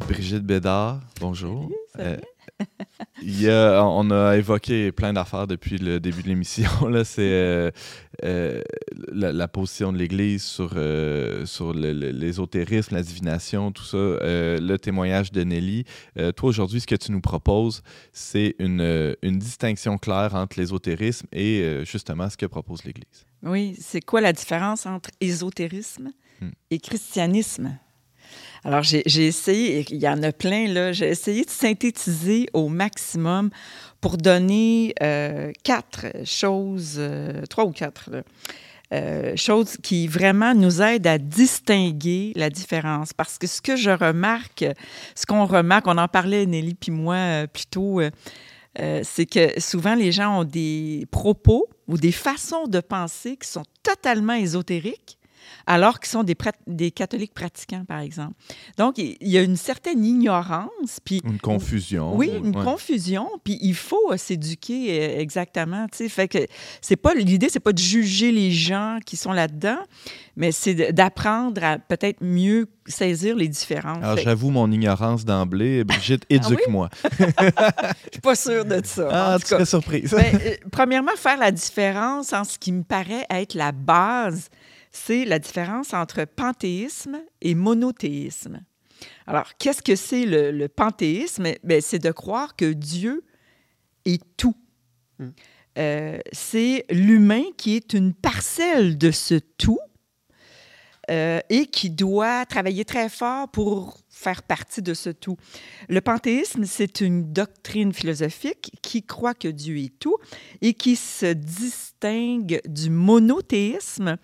[0.09, 1.71] Brigitte Bédard, bonjour.
[3.23, 6.69] Il y a- on a évoqué plein d'affaires depuis le début de l'émission.
[7.05, 7.71] C'est euh,
[8.25, 8.63] euh,
[9.13, 13.97] la, la position de l'Église sur, euh, sur l'ésotérisme, la divination, tout ça.
[13.97, 15.85] Euh, le témoignage de Nelly.
[16.37, 17.83] Toi, aujourd'hui, ce que tu nous proposes,
[18.13, 23.27] c'est une, une distinction claire entre l'ésotérisme et justement ce que propose l'Église.
[23.43, 26.49] Oui, c'est quoi la différence entre ésotérisme Hmm.
[26.73, 27.79] et christianisme?
[28.67, 33.51] Alors, j'ai essayé, il y en a plein, là, j'ai essayé de synthétiser au maximum
[34.01, 38.23] pour donner euh, quatre choses, euh, trois ou quatre, là,
[38.95, 43.13] euh, chose qui vraiment nous aide à distinguer la différence.
[43.13, 44.65] Parce que ce que je remarque,
[45.15, 48.11] ce qu'on remarque, on en parlait, Nelly puis moi, euh, plus tôt, euh,
[48.79, 53.49] euh, c'est que souvent les gens ont des propos ou des façons de penser qui
[53.49, 55.19] sont totalement ésotériques
[55.67, 58.35] alors qu'ils sont des, catholiques pratiquants, par exemple.
[58.79, 62.15] Donc, il y a une certaine ignorance, puis Une confusion.
[62.17, 62.65] oui, une Ouais.
[62.65, 66.39] confusion, puis il faut euh, s'éduquer euh, exactement, tu sais, fait que
[66.81, 69.79] c'est pas l'idée c'est pas de juger les gens qui sont là-dedans,
[70.37, 74.03] mais c'est d'apprendre à peut-être mieux saisir les différences.
[74.03, 75.85] Alors, que j'avoue mon ignorance d'emblée.
[75.85, 76.91] Brigitte, Ah éduque-moi.
[77.19, 77.25] Je
[78.13, 79.09] suis pas sûre de ça.
[79.11, 80.11] Ah, en tu serais surprise.
[80.11, 84.49] Ben, euh, premièrement, faire la différence en ce qui me paraît être la base,
[84.95, 88.61] c'est la différence entre panthéisme et monothéisme.
[89.27, 91.49] Alors, qu'est-ce que c'est le, le panthéisme?
[91.65, 93.25] Ben, c'est de croire que Dieu
[94.05, 94.57] est tout.
[95.19, 95.31] Hmm.
[95.77, 99.81] Euh, c'est l'humain qui est une parcelle de ce tout
[101.11, 105.37] euh, et qui doit travailler très fort pour faire partie de ce tout.
[105.89, 110.17] Le panthéisme, c'est une doctrine philosophique qui croit que Dieu est tout
[110.63, 114.17] et qui se distingue du monothéisme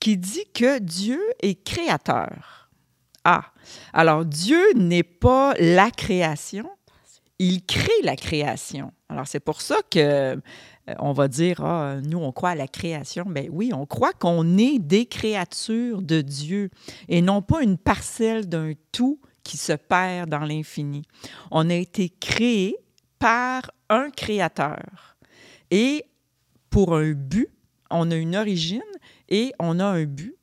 [0.00, 2.70] qui dit que Dieu est créateur.
[3.24, 3.52] Ah,
[3.92, 6.68] alors Dieu n'est pas la création,
[7.38, 8.92] il crée la création.
[9.10, 10.36] Alors c'est pour ça que euh,
[10.98, 13.24] on va dire ah, nous on croit à la création.
[13.26, 16.70] Ben oui, on croit qu'on est des créatures de Dieu
[17.08, 21.02] et non pas une parcelle d'un tout qui se perd dans l'infini.
[21.50, 22.76] On a été créé
[23.18, 25.16] par un créateur
[25.70, 26.04] et
[26.70, 27.48] pour un but,
[27.90, 28.82] on a une origine
[29.30, 30.34] et on a un but.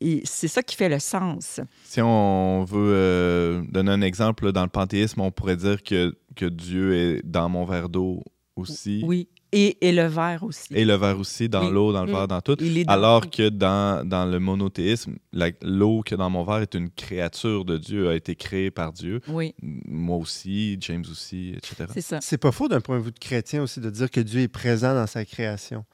[0.00, 1.60] Et c'est ça qui fait le sens.
[1.84, 6.44] Si on veut euh, donner un exemple, dans le panthéisme, on pourrait dire que, que
[6.44, 8.22] Dieu est dans mon verre d'eau
[8.56, 9.02] aussi.
[9.06, 9.28] Oui.
[9.52, 10.74] Et, et le verre aussi.
[10.74, 11.72] Et le verre aussi, dans Oui.
[11.72, 12.56] l'eau, dans le verre, dans tout.
[12.60, 15.16] Il est dans- Alors que dans, dans le monothéisme,
[15.62, 19.22] l'eau que dans mon verre est une créature de Dieu, a été créée par Dieu.
[19.28, 21.86] Oui, Moi aussi, James aussi, etc.
[21.94, 22.18] c'est ça.
[22.20, 24.48] C'est pas faux d'un point de vue de chrétien aussi de dire que Dieu est
[24.48, 25.86] présent dans sa création.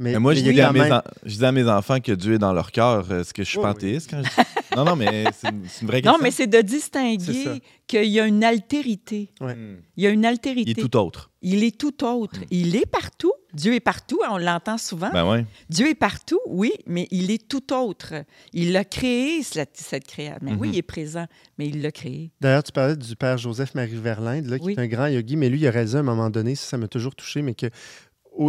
[0.00, 1.98] Mais, Mais moi, je il dis, à mes même- en- je dis à mes enfants
[2.00, 3.10] que Dieu est dans leur cœur.
[3.12, 3.72] Est-ce que je suis Oui, oui.
[3.72, 4.48] panthéiste quand je dis...
[4.76, 6.12] Non, non, mais c'est une, c'est une vraie question.
[6.18, 9.32] Non, mais c'est de distinguer qu'il y a une altérité.
[9.40, 9.54] Ouais.
[9.56, 9.78] Hmm.
[9.96, 10.70] Il y a une Il altérité.
[10.70, 11.30] est tout autre.
[11.42, 12.40] Il est tout autre.
[12.50, 13.32] Il est partout.
[13.54, 14.20] Dieu est partout.
[14.30, 15.10] On l'entend souvent.
[15.12, 15.46] Ben ouais.
[15.70, 18.12] Dieu est partout, oui, mais il est tout autre.
[18.52, 20.38] Il a créé cette, cette création.
[20.42, 20.74] Mais oui, Mhm.
[20.74, 21.26] il est présent,
[21.58, 22.30] mais il l'a créé.
[22.40, 24.74] D'ailleurs, tu parlais du père Joseph-Marie Verlinde, là, qui Oui.
[24.76, 26.76] est un grand yogi, mais lui, il a réalisé à un moment donné, ça, ça
[26.78, 27.66] m'a toujours touché, mais que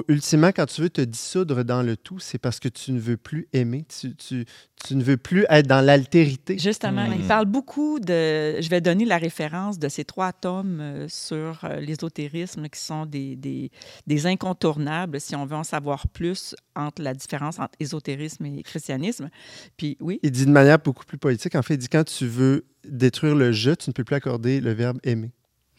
[0.08, 3.18] ultimement, quand tu veux te dissoudre dans le tout, c'est parce que tu ne veux
[3.18, 4.46] plus aimer, tu, tu-
[4.86, 6.58] tu ne veux plus être dans l'altérité.
[6.60, 7.16] Justement, Mhm.
[7.20, 8.62] il parle beaucoup de.
[8.62, 13.06] Je vais donner la référence de ces trois tomes euh, sur euh, l'ésotérisme qui sont
[13.06, 13.72] des, des,
[14.08, 19.30] des incontournables si on veut en savoir plus entre la différence entre ésotérisme et christianisme.
[19.76, 22.26] Puis oui, Il dit de manière beaucoup plus politique, en fait, il dit quand tu
[22.28, 25.32] veux détruire le je, tu ne peux plus accorder le verbe aimer.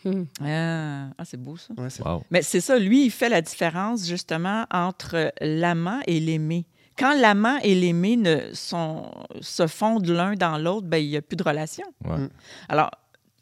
[0.04, 0.24] Hmm.
[0.42, 1.74] ah, ah, c'est beau ça.
[1.76, 2.22] Ouais, c'est- Wow.
[2.30, 6.66] Mais c'est ça, lui, il fait la différence justement entre l'amant et l'aimé.
[6.98, 11.22] Quand l'amant et l'aimé ne sont, se fondent l'un dans l'autre, ben, il n'y a
[11.22, 11.86] plus de relation.
[12.04, 12.18] Ouais.
[12.18, 12.30] Mm.
[12.68, 12.90] Alors,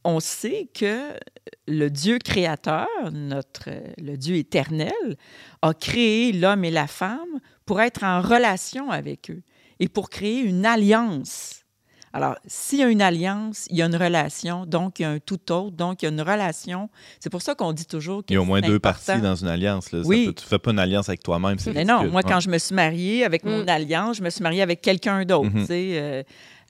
[0.05, 1.13] on sait que
[1.67, 4.93] le Dieu créateur, notre, le Dieu éternel,
[5.63, 9.43] a créé l'homme et la femme pour être en relation avec eux
[9.81, 11.65] et pour créer une alliance.
[12.13, 15.11] Alors, s'il y a une alliance, il y a une relation, donc il y a
[15.11, 16.89] un tout autre, donc il y a une relation.
[17.21, 19.35] C'est pour ça qu'on dit toujours que Il y a au moins deux parties dans
[19.35, 19.93] une alliance.
[19.93, 20.03] Là.
[20.03, 20.27] Ça Oui.
[20.27, 21.59] peut- tu fais pas une alliance avec toi-même.
[21.59, 22.23] c'est Mais non, moi, Ouais.
[22.27, 23.69] quand je me suis mariée avec mon Mm.
[23.69, 25.51] alliance, je me suis mariée avec quelqu'un d'autre.
[25.51, 25.61] Mhm.
[25.61, 26.23] tu sais, euh,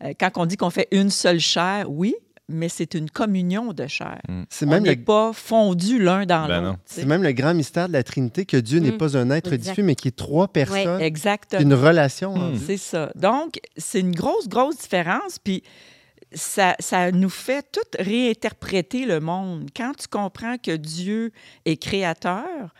[0.04, 2.14] euh, quand on dit qu'on fait une seule chair, oui,
[2.48, 4.20] mais c'est une communion de chair.
[4.48, 6.78] C'est On même, n'est le, pas fondus l'un dans Ben l'autre.
[6.86, 8.98] c'est même le grand mystère de la Trinité que Dieu n'est Mm.
[8.98, 9.70] pas un être Exact.
[9.70, 11.60] diffus, mais qui est trois personnes, Exactement.
[11.62, 12.34] une relation.
[12.36, 12.58] Mm.
[12.66, 13.12] C'est ça.
[13.16, 15.38] Donc, c'est une grosse, grosse différence.
[15.38, 15.62] Puis,
[16.32, 19.68] ça, ça nous fait tout réinterpréter le monde.
[19.76, 21.32] Quand tu comprends que Dieu
[21.64, 22.74] est créateur,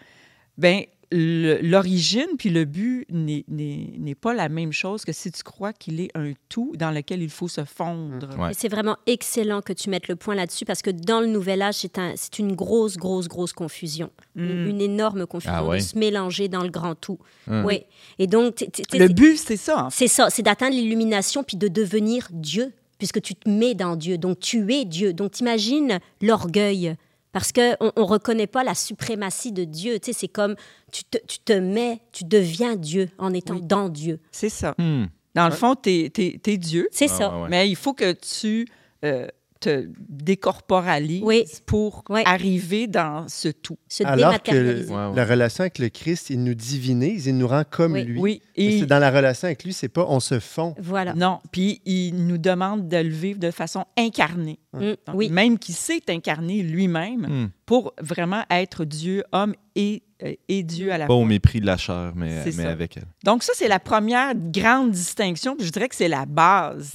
[0.59, 5.43] ben l'origine puis le but n'est- n'est n'est pas la même chose que si tu
[5.43, 8.29] crois qu'il est un tout dans lequel il faut se fondre.
[8.39, 8.51] Ouais.
[8.51, 11.63] Et C'est vraiment excellent que tu mettes le point là-dessus parce que dans le Nouvel
[11.63, 14.11] Âge, c'est un, c'est une grosse, grosse, grosse confusion.
[14.37, 14.69] Une, Mm.
[14.69, 15.79] une énorme confusion Ah ouais.
[15.79, 17.19] de se mélanger dans le grand tout.
[17.51, 17.65] Hum.
[17.65, 17.83] Oui.
[18.19, 19.85] Et donc, t- t- t- Le but, c'est ça.
[19.87, 19.97] en fait.
[20.07, 24.19] c'est ça, c'est d'atteindre l'illumination puis de devenir Dieu, puisque tu te mets dans Dieu.
[24.19, 25.13] Donc, tu es Dieu.
[25.13, 26.95] Donc, t'imagines l'orgueil.
[27.33, 27.61] Parce qu'on
[27.97, 29.99] ne reconnaît pas la suprématie de Dieu.
[30.01, 30.55] Tu sais, c'est comme
[30.93, 33.63] tu te, tu te mets, tu deviens Dieu en étant Oui.
[33.63, 34.19] dans Dieu.
[34.33, 34.75] C'est ça.
[34.79, 35.07] Hmm.
[35.35, 37.35] Dans le fond, tu es, Dieu, C'est Ah, ça.
[37.37, 37.49] ouais, ouais.
[37.51, 38.67] mais il faut que tu
[39.05, 39.29] euh,
[39.61, 41.45] te décorporalises Oui.
[41.67, 42.23] pour Oui.
[42.25, 43.79] arriver dans ce tout.
[43.89, 44.87] Se Alors que
[45.17, 48.05] la relation avec le Christ, il nous divinise, il nous rend comme Oui.
[48.05, 48.19] lui.
[48.21, 50.75] Oui, Mais et dans la relation avec lui, c'est pas on se fond.
[50.81, 51.15] Voilà.
[51.15, 54.59] non, puis il nous demande de le vivre de façon incarnée.
[54.73, 55.29] Mm, Donc, oui.
[55.31, 57.49] Même qu'il s'est incarné lui-même Hmm.
[57.67, 61.27] pour vraiment être Dieu, homme et, euh, et Dieu à la Pas au fois.
[61.29, 63.05] mépris de la chair, mais, mais avec elle.
[63.25, 66.93] Donc ça, c'est la première grande distinction, puis je dirais que c'est la base.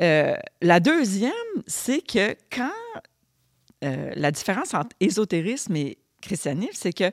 [0.00, 1.32] Euh, la deuxième,
[1.66, 2.70] c'est que quand
[3.84, 7.12] euh, la différence entre ésotérisme et christianisme, c'est que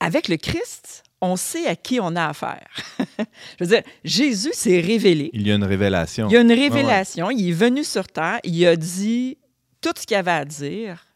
[0.00, 2.68] avec le Christ, on sait à qui on a affaire.
[2.98, 5.30] je veux dire, Jésus s'est révélé.
[5.32, 6.28] Il y a une révélation.
[6.28, 7.30] Il y a une révélation.
[7.30, 8.40] Il est venu sur Terre.
[8.44, 9.36] Il a dit
[9.80, 11.06] tout ce qu'il avait à dire.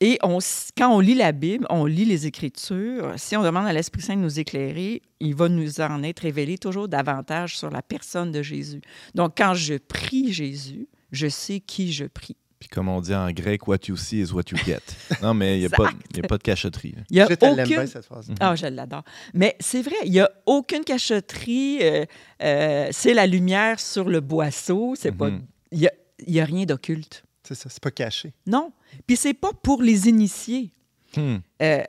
[0.00, 0.38] Et on,
[0.76, 3.12] quand on lit la Bible, on lit les Écritures.
[3.16, 6.56] Si on demande à l'Esprit Saint de nous éclairer, il va nous en être révélé
[6.56, 8.80] toujours davantage sur la personne de Jésus.
[9.14, 12.36] Donc, quand je prie Jésus, je sais qui je prie.
[12.60, 14.80] Puis comme on dit en grec, what you see is what you get.
[15.22, 16.06] non, mais il n'y a, pas- Exact.
[16.10, 16.94] il y a pas de cachotterie.
[17.10, 17.64] Il y a Je aucune...
[17.64, 18.30] bien, cette phrase.
[18.40, 19.04] Ah, je l'adore.
[19.32, 21.78] Mais c'est vrai, il n'y a aucune cachotterie.
[21.82, 22.04] euh,
[22.42, 24.94] euh, c'est la lumière sur le boisseau.
[24.96, 25.30] C'est pas...
[25.30, 25.42] Mhm.
[25.70, 25.92] Il n'y a,
[26.26, 27.22] il y a rien d'occulte.
[27.48, 28.32] C'est ça, c'est pas caché.
[28.46, 28.72] Non.
[29.06, 30.70] Puis c'est pas pour les initiés.
[31.16, 31.36] Hmm.
[31.62, 31.82] Euh,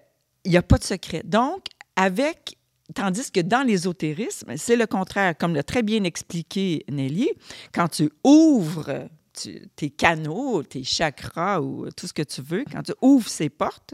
[0.45, 1.21] Il n'y a pas de secret.
[1.25, 2.55] Donc, avec.
[2.95, 5.37] Tandis que dans l'ésotérisme, c'est le contraire.
[5.37, 7.29] Comme l'a très bien expliqué Nelly,
[7.71, 9.07] quand tu ouvres
[9.39, 13.49] tu- tes canaux, tes chakras ou tout ce que tu veux, quand tu ouvres ces
[13.49, 13.93] portes,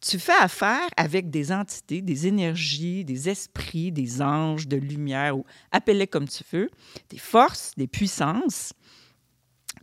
[0.00, 5.44] tu fais affaire avec des entités, des énergies, des esprits, des anges, de lumière, ou
[5.70, 6.68] appelle-les comme tu veux,
[7.10, 8.72] des forces, des puissances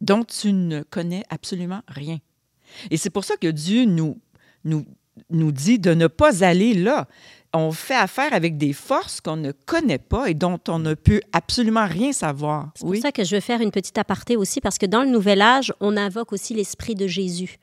[0.03, 2.19] dont tu ne connais absolument rien.
[2.91, 4.19] Et c'est pour ça que Dieu nous,
[4.65, 4.85] nous,
[5.29, 7.07] nous dit de ne pas aller là.
[7.53, 11.21] On fait affaire avec des forces qu'on ne connaît pas et dont on ne peut
[11.31, 12.71] absolument rien savoir.
[12.75, 15.09] C'est pour ça que je veux faire une petite aparté aussi, parce que dans le
[15.09, 17.59] Nouvel Âge, on invoque aussi l'esprit de Jésus.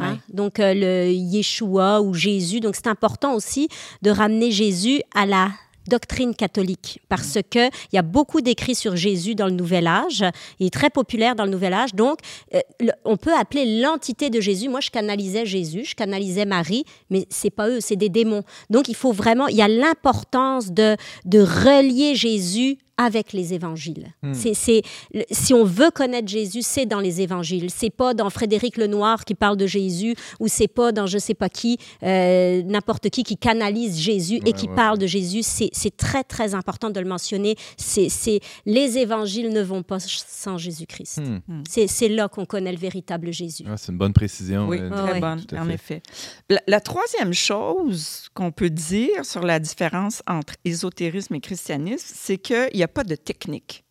[0.00, 0.18] Hein?
[0.32, 2.60] Donc, euh, le Yeshua ou Jésus.
[2.60, 3.68] Donc, c'est important aussi
[4.02, 5.52] de ramener Jésus à la
[5.88, 10.24] doctrine catholique parce que il y a beaucoup d'écrits sur Jésus dans le Nouvel Âge.
[10.60, 11.94] Il est très populaire dans le Nouvel Âge.
[11.94, 12.18] Donc,
[12.54, 14.68] euh, le- on peut appeler l'entité de Jésus.
[14.68, 18.42] Moi, je canalisais Jésus, je canalisais Marie, mais c'est pas eux, c'est des démons.
[18.70, 24.12] Donc, il faut vraiment, il y a l'importance de, de relier Jésus avec les évangiles.
[24.32, 24.82] C'est, c'est,
[25.30, 27.70] si on veut connaître Jésus, c'est dans les évangiles.
[27.70, 31.34] C'est pas dans Frédéric Lenoir qui parle de Jésus ou c'est pas dans je sais
[31.34, 35.42] pas qui, euh, n'importe qui qui canalise Jésus et qui ouais, parle de Jésus.
[35.44, 37.54] C'est, c'est très, très important de le mentionner.
[37.76, 41.20] C'est, c'est, les évangiles ne vont pas sans Jésus-Christ.
[41.20, 41.62] Hmm.
[41.68, 43.62] C'est, c'est là qu'on connaît le véritable Jésus.
[43.68, 44.66] Ah, c'est une bonne précision.
[44.66, 46.02] Oui, euh, très bonne, en effet.
[46.50, 52.38] La, la troisième chose qu'on peut dire sur la différence entre ésotérisme et christianisme, c'est
[52.38, 53.84] qu'il n'y a pas de technique.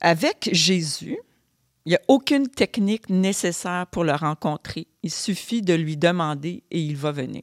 [0.00, 1.18] Avec Jésus,
[1.86, 4.86] il n'y a aucune technique nécessaire pour le rencontrer.
[5.02, 7.42] Il suffit de lui demander et il va venir.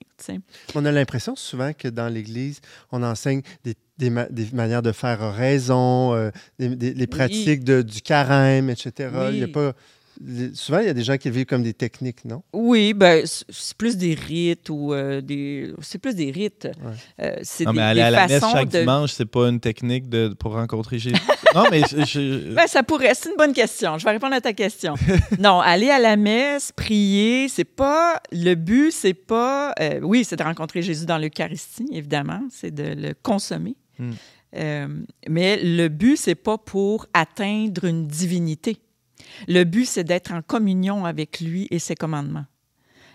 [0.75, 4.91] On a l'impression souvent que dans l'Église, on enseigne des, des ma- des manières de
[4.91, 6.29] faire raison, euh,
[6.59, 8.91] des, les pratiques de- du carême, etc.
[9.31, 9.73] Il y a pas,
[10.53, 12.43] souvent, il y a des gens qui le vivent comme des techniques, non?
[12.53, 15.73] Oui, ben, c'est plus des rites ou euh, des.
[15.81, 16.67] C'est plus des rites.
[17.21, 19.47] Euh, c'est Non, des, mais aller des à la messe chaque de dimanche, c'est pas
[19.49, 21.15] une technique de, pour rencontrer Jésus.
[21.55, 23.13] non, mais je- je- Ben, ça pourrait.
[23.13, 23.97] C'est une bonne question.
[23.97, 24.95] Je vais répondre à ta question.
[25.39, 28.21] non, aller à la messe, prier, c'est pas.
[28.31, 29.73] Le but, c'est pas.
[29.79, 32.41] euh, oui, c'est de rencontrer Jésus dans l'Eucharistie, évidemment.
[32.51, 33.75] C'est de le consommer.
[33.99, 34.11] Hmm.
[34.55, 34.87] Euh,
[35.27, 38.77] mais le but, c'est pas pour atteindre une divinité.
[39.47, 42.45] Le but, c'est d'être en communion avec lui et ses commandements,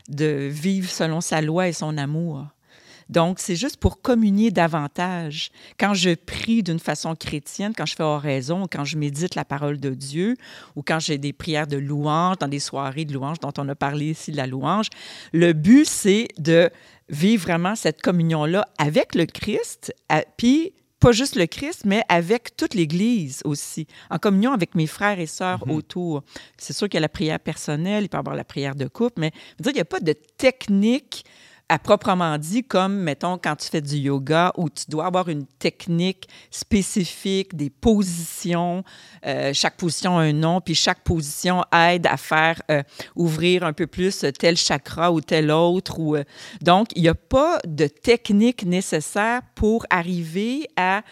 [0.09, 2.47] de vivre selon sa loi et son amour.
[3.09, 5.51] Donc, c'est juste pour communier davantage.
[5.79, 9.79] Quand je prie d'une façon chrétienne, quand je fais oraison, quand je médite la parole
[9.79, 10.37] de Dieu,
[10.77, 13.75] ou quand j'ai des prières de louange, dans des soirées de louange dont on a
[13.75, 14.89] parlé ici de la louange,
[15.33, 16.70] le but, c'est de
[17.11, 19.95] vivre vraiment cette communion-là avec le Christ,
[20.39, 20.73] puis
[21.03, 25.27] pas juste le Christ, mais avec toute l'Église aussi, en communion avec mes frères et
[25.27, 26.23] sœurs autour.
[26.57, 28.87] C'est sûr qu'il y a la prière personnelle, il peut y avoir la prière de
[28.87, 31.25] couple, mais je veux dire, il n'y a pas de technique
[31.73, 35.47] à proprement dit, comme, mettons, quand tu fais du yoga, où tu dois avoir une
[35.47, 38.85] technique spécifique, des positions.
[39.25, 42.83] euh, chaque position a un nom, puis chaque position aide à faire euh,
[43.16, 45.99] ouvrir un peu plus tel chakra ou tel autre.
[45.99, 46.25] Euh,
[46.61, 51.03] donc, il n'y a pas de technique nécessaire pour arriver à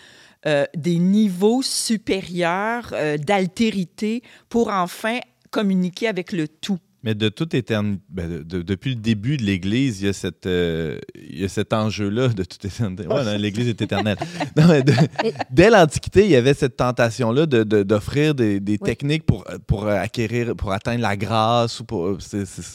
[0.74, 5.18] des niveaux supérieurs d'altérité pour enfin
[5.50, 6.78] communiquer avec le tout.
[7.02, 10.12] Mais de toute éternité, ben, de- de- depuis le début de l'Église, il y a,
[10.12, 13.06] cette, euh, il y a cet enjeu-là de toute éternité.
[13.06, 14.18] Ouais, L'Église est éternelle.
[14.56, 14.92] Non, mais de-
[15.22, 18.78] Mais- dès l'Antiquité, il y avait cette tentation-là d'offrir des, des Oui.
[18.80, 22.18] techniques pour, pour acquérir, pour atteindre la grâce ou pour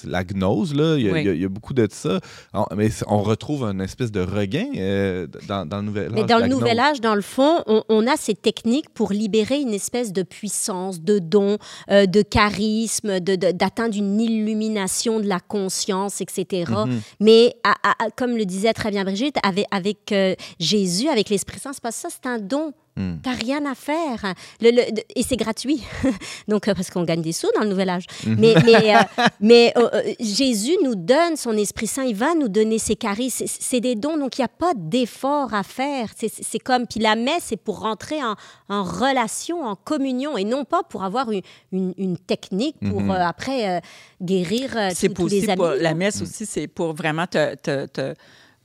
[0.05, 0.73] la gnose.
[0.73, 0.95] Là.
[0.97, 1.21] Il, y a, Oui.
[1.21, 2.19] il y a- il y a beaucoup de ça.
[2.53, 6.27] On- mais on retrouve une espèce de regain euh, dans, dans le Nouvel Mais Âge,
[6.29, 6.79] dans le Nouvel.
[6.79, 11.01] Âge, dans le fond, on, on a ces techniques pour libérer une espèce de puissance,
[11.01, 11.57] de don,
[11.91, 16.71] euh, de charisme, d'atteindre une illumination de la conscience, etc.
[16.85, 17.01] Mhm.
[17.19, 21.29] Mais à- à- à- comme le disait très bien Brigitte, avec, avec euh, Jésus, avec
[21.29, 22.73] l'Esprit Saint, c'est pas ça, c'est un don.
[22.97, 23.15] Mm.
[23.23, 24.33] T'as rien à faire.
[24.61, 25.81] Le- le- de- et c'est gratuit.
[26.47, 28.05] Donc, euh, parce qu'on gagne des sous dans le Nouvel Âge.
[28.25, 28.35] Mhm.
[28.39, 28.99] Mais, mais, euh,
[29.41, 32.03] mais euh, Jésus nous donne son Esprit Saint.
[32.05, 33.45] Il va nous donner ses charismes.
[33.47, 34.17] C'est- C'est des dons.
[34.17, 36.09] Donc, il n'y a pas d'effort à faire.
[36.15, 36.87] C'est- comme.
[36.87, 38.35] Puis la messe, c'est pour rentrer en,
[38.69, 41.41] en relation, en communion, et non pas pour avoir une,
[41.73, 43.79] une- une technique pour euh, après euh,
[44.21, 45.57] guérir euh, C'est tous tous les amis.
[45.57, 48.13] pour- la messe aussi, c'est pour vraiment te, te- te,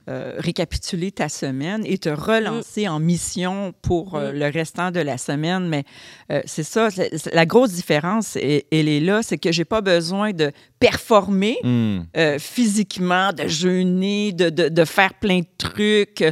[0.09, 4.35] euh, récapituler ta semaine et te relancer en mission pour euh, Mm.
[4.39, 5.67] le restant de la semaine.
[5.67, 5.83] Mais
[6.31, 6.89] euh, c'est ça,
[7.33, 12.01] la grosse différence, elle est là, c'est que j'ai pas besoin de performer Mm.
[12.39, 16.23] physiquement, de jeûner, de, de- de faire plein de trucs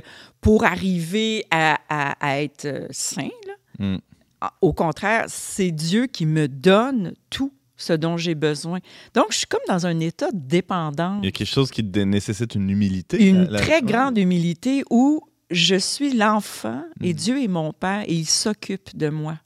[0.42, 3.30] pour arriver à, à- à être saint.
[3.48, 3.54] là.
[3.86, 3.98] Mm.
[4.62, 8.80] Au contraire, c'est Dieu qui me donne tout ce dont j'ai besoin.
[9.16, 11.84] Donc, je suis comme dans un état de dépendance, Il y a quelque chose qui
[11.84, 13.28] nécessite une humilité.
[13.28, 17.14] une La- très grande humilité où je suis l'enfant et Mhm.
[17.14, 19.40] Dieu est mon père et il s'occupe de moi.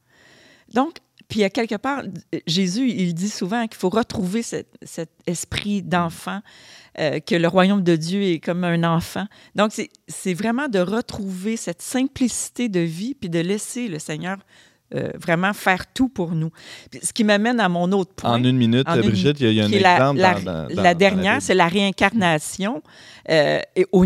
[0.73, 0.97] Donc,
[1.29, 2.03] puis à quelque part,
[2.45, 6.41] Jésus, il dit souvent qu'il faut retrouver cet, cet esprit d'enfant,
[6.99, 9.25] euh, que le royaume de Dieu est comme un enfant.
[9.55, 9.71] Donc,
[10.07, 14.37] c'est vraiment de retrouver cette simplicité de vie, puis de laisser le Seigneur
[14.95, 16.51] euh, vraiment faire tout pour nous.
[17.01, 18.31] Ce qui m'amène à mon autre point.
[18.35, 20.33] En une minute, En une Brigitte, il y a, il y a un exemple la-
[20.33, 22.81] dans, dans- dans- la dans dernière, c'est la réincarnation
[23.29, 24.05] euh, et au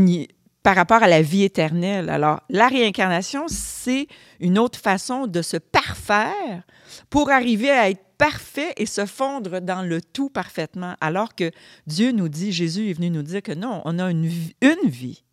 [0.63, 2.09] par rapport à la vie éternelle.
[2.09, 4.07] Alors, la réincarnation, c'est
[4.41, 6.63] une autre façon de se parfaire
[7.09, 10.95] pour arriver à être parfait et se fondre dans le tout parfaitement.
[10.99, 11.51] Alors que
[11.85, 14.25] Dieu nous dit, Jésus est venu nous dire que non, on a une
[14.89, 15.23] vie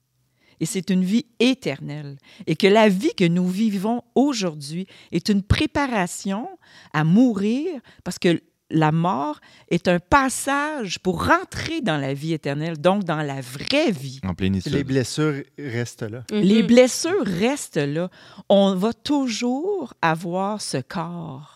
[0.64, 2.16] et c'est une vie éternelle.
[2.46, 6.48] Et que la vie que nous vivons aujourd'hui est une préparation
[6.94, 7.66] à mourir
[8.02, 8.40] parce que
[8.70, 9.40] la mort
[9.70, 14.20] est un passage pour rentrer dans la vie éternelle, donc dans la vraie vie.
[14.24, 14.72] En plénitude.
[14.72, 16.24] Les blessures restent là.
[16.30, 16.66] Les Mhm.
[16.68, 18.08] blessures restent là.
[18.48, 21.53] On va toujours avoir ce corps.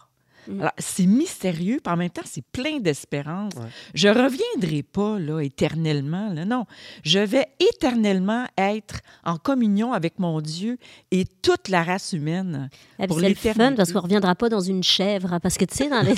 [0.49, 0.61] Mm.
[0.61, 3.53] Alors, c'est mystérieux, puis en même temps, c'est plein d'espérance.
[3.57, 3.67] Ouais.
[3.95, 6.65] Je reviendrai pas là éternellement, là, non.
[7.05, 10.79] Je vais éternellement être en communion avec mon Dieu
[11.11, 12.71] et toute la race humaine.
[12.99, 13.77] Ah, pour c'est le fun l'éternité.
[13.77, 15.33] parce qu'on ne reviendra pas dans une chèvre.
[15.35, 16.15] hein, Parce que, tu sais, dans les...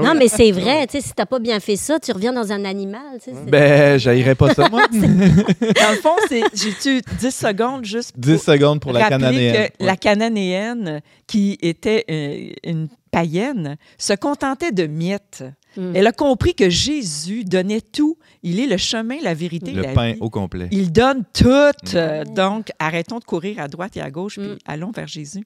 [0.00, 0.86] non, mais c'est vrai.
[0.86, 3.18] Tu sais, si tu n'as pas bien fait ça, tu reviens dans un animal.
[3.22, 4.86] tu sais, Ben, j'haïrais pas ça, moi.
[4.90, 9.68] Dans le fond, c'est- j'ai-tu 10 secondes juste pour 10 secondes pour la cananéenne.
[9.78, 15.44] que la cananéenne, qui était euh, une païenne, se contentait de miettes.
[15.76, 15.92] Mm.
[15.96, 18.16] Elle a compris que Jésus donnait tout.
[18.42, 20.18] Il est le chemin, la vérité, Le la pain vie.
[20.20, 20.68] au complet.
[20.70, 21.48] Il donne tout.
[21.48, 21.96] Mm.
[21.96, 24.58] Euh, Donc, arrêtons de courir à droite et à gauche, puis Mm.
[24.66, 25.44] allons vers Jésus.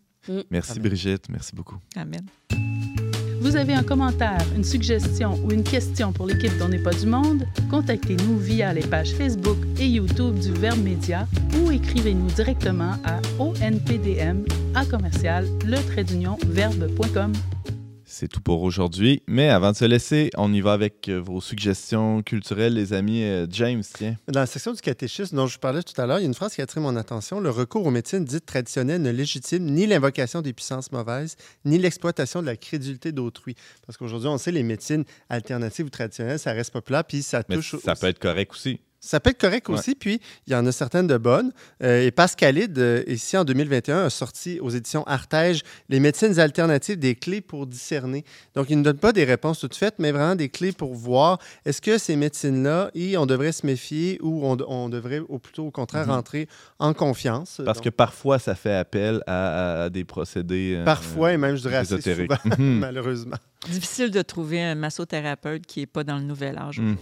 [0.50, 0.82] Merci, Amen.
[0.82, 1.28] Brigitte.
[1.30, 1.76] Merci beaucoup.
[1.96, 3.07] Amen.
[3.40, 7.06] Vous avez un commentaire, une suggestion ou une question pour l'équipe d'On n'est pas du
[7.06, 7.46] monde?
[7.70, 11.26] Contactez-nous via les pages Facebook et YouTube du Verbe Média
[11.60, 15.46] ou écrivez-nous directement à onpdm à commercial.
[18.10, 19.22] C'est tout pour aujourd'hui.
[19.28, 23.22] Mais avant de se laisser, on y va avec euh, vos suggestions culturelles, les amis.
[23.22, 24.16] Euh, James, tiens.
[24.28, 26.26] Dans la section du catéchisme dont je vous parlais tout à l'heure, il y a
[26.28, 27.38] une phrase qui a attiré mon attention.
[27.38, 31.36] Le recours aux médecines dites traditionnelles ne légitime ni l'invocation des puissances mauvaises,
[31.66, 33.54] ni l'exploitation de la crédulité d'autrui.
[33.86, 37.56] Parce qu'aujourd'hui, on sait, les médecines alternatives ou traditionnelles, ça reste populaire, puis ça Mais
[37.56, 37.76] touche...
[37.84, 38.80] ça aussi- peut être correct aussi.
[39.00, 39.76] Ça peut être correct Ouais.
[39.78, 41.52] aussi, puis il y en a certaines de bonnes.
[41.84, 46.98] Euh, et Pascalide, euh, ici en 2021, a sorti aux éditions Artege les médecines alternatives,
[46.98, 48.24] des clés pour discerner.
[48.56, 51.38] Donc, il ne donne pas des réponses toutes faites, mais vraiment des clés pour voir
[51.64, 55.70] est-ce que ces médecines-là, on devrait se méfier ou on, on devrait au plutôt au
[55.70, 56.12] contraire Mhm.
[56.14, 56.48] rentrer
[56.80, 57.60] en confiance.
[57.64, 60.74] Parce Donc, que parfois, ça fait appel à, à des procédés.
[60.76, 62.78] euh, parfois, et même, je dirais assez souvent, Mhm.
[62.80, 63.36] malheureusement.
[63.70, 66.80] Difficile de trouver un massothérapeute qui n'est pas dans le nouvel âge.
[66.80, 66.96] Ouais.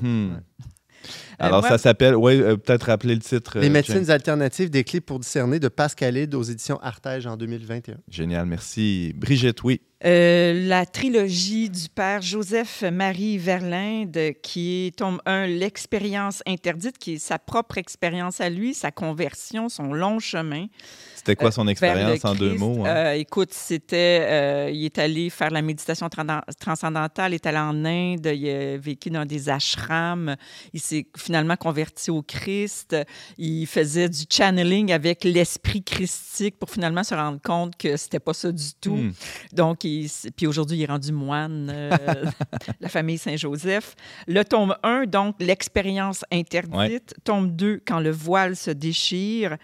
[1.39, 3.59] Alors, moi- ça s'appelle, oui, peut-être rappeler le titre.
[3.59, 4.11] Les euh, médecines James.
[4.11, 7.97] alternatives, des clés pour discerner de Pascalide aux éditions Artege en 2021.
[8.11, 9.13] Génial, merci.
[9.17, 9.81] Brigitte, oui.
[10.05, 17.19] Euh, la trilogie du père Joseph-Marie Verlinde, qui est, tome 1, L'expérience interdite, qui est
[17.19, 20.67] sa propre expérience à lui, sa conversion, son long chemin.
[21.15, 22.85] C'était quoi son expérience en deux mots?
[22.85, 22.89] hein?
[22.89, 24.21] Euh, écoute, c'était.
[24.23, 28.49] euh, il est allé faire la méditation tran- transcendantale, il est allé en Inde, il
[28.49, 30.37] a vécu dans des ashrams,
[30.73, 32.97] il s'est finalement converti au Christ,
[33.37, 38.33] il faisait du channeling avec l'esprit christique pour finalement se rendre compte que c'était pas
[38.33, 38.97] ça du tout.
[38.97, 39.13] Hmm.
[39.53, 41.91] Donc, il puis aujourd'hui, il est rendu moine, euh,
[42.81, 43.95] la famille Saint-Joseph.
[44.29, 46.75] Le tome 1, donc, l'expérience interdite.
[46.77, 47.01] Ouais.
[47.25, 49.57] Tome 2, quand le voile se déchire.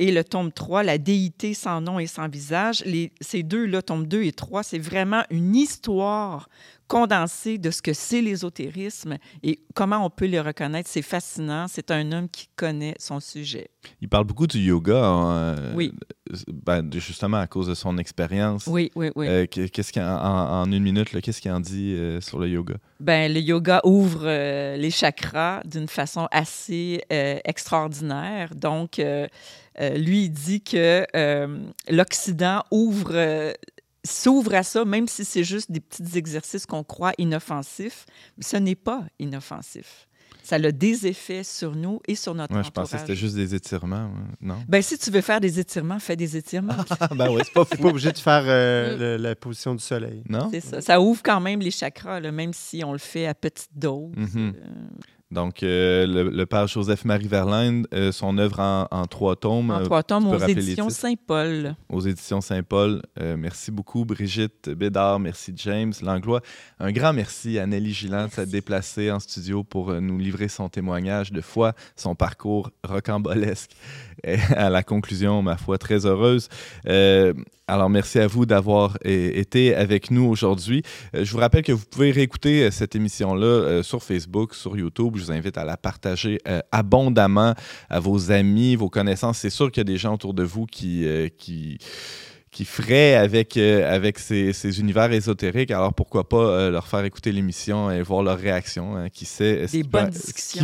[0.00, 2.84] Et le tome 3, la déité sans nom et sans visage.
[2.86, 6.48] Les, ces deux-là, tome 2 et 3, c'est vraiment une histoire
[6.86, 10.88] condensée de ce que c'est l'ésotérisme et comment on peut le reconnaître.
[10.88, 11.66] C'est fascinant.
[11.68, 13.68] C'est un homme qui connaît son sujet.
[14.00, 15.92] Il parle beaucoup du yoga, hein, euh, Oui.
[16.46, 18.66] ben, justement à cause de son expérience.
[18.68, 19.26] Oui, oui, oui.
[19.28, 22.76] Euh, que- qu'est-ce qu'il en, une minute, qu'est-ce qu'il en dit euh, sur le yoga?
[23.00, 24.24] Ben, le yoga ouvre
[24.76, 27.02] les chakras d'une façon assez
[27.44, 28.54] extraordinaire.
[28.54, 29.00] Donc,
[29.80, 31.58] euh, lui, il dit que euh,
[31.88, 33.52] l'Occident ouvre, euh,
[34.04, 38.06] s'ouvre à ça, même si c'est juste des petits exercices qu'on croit inoffensifs.
[38.36, 40.06] Mais ce n'est pas inoffensif.
[40.42, 43.00] Ça a des effets sur nous et sur notre Ouais, je pensais que entourage.
[43.06, 44.10] c'était juste des étirements.
[44.40, 44.56] Non?
[44.66, 46.72] Ben, si tu veux faire des étirements, fais des étirements.
[47.00, 49.00] Ah, ben oui, c'est pas obligé de faire euh, Mm.
[49.00, 50.22] le- la position du soleil.
[50.26, 50.48] Non?
[50.50, 50.80] C'est ça.
[50.80, 54.10] Ça ouvre quand même les chakras, là, même si on le fait à petite dose.
[54.16, 54.54] Mhm.
[54.56, 54.62] Euh,
[55.30, 59.80] Donc, euh, le, le père Joseph-Marie Verlaine, euh, son œuvre en, en trois tomes en
[59.80, 60.88] euh, trois tomes aux éditions?
[60.88, 61.74] Saint-Paul.
[61.90, 63.02] aux éditions Saint-Paul.
[63.20, 65.20] Euh, merci beaucoup, Brigitte Bédard.
[65.20, 66.40] Merci, James Langlois.
[66.80, 70.70] Un grand merci à Nelly Gilland de s'être déplacée en studio pour nous livrer son
[70.70, 73.72] témoignage de foi, son parcours rocambolesque.
[74.24, 76.48] Et à la conclusion, ma foi, très heureuse.
[77.70, 80.82] Alors, merci à vous d'avoir euh, été avec nous aujourd'hui.
[81.14, 85.16] Euh, je vous rappelle que vous pouvez réécouter euh, cette émission-là sur Facebook, sur YouTube.
[85.16, 86.38] Je vous invite à la partager
[86.72, 87.54] abondamment
[87.90, 89.36] à vos amis, vos connaissances.
[89.38, 91.06] C'est sûr qu'il y a des gens autour de vous qui,
[91.36, 91.76] qui,
[92.58, 95.70] qui feraient avec, euh, avec ces, ces univers ésotériques.
[95.70, 98.96] Alors pourquoi pas euh, leur faire écouter l'émission et voir leur réaction.
[98.96, 99.08] hein.
[99.10, 100.10] qui sait ce Des qui, bonnes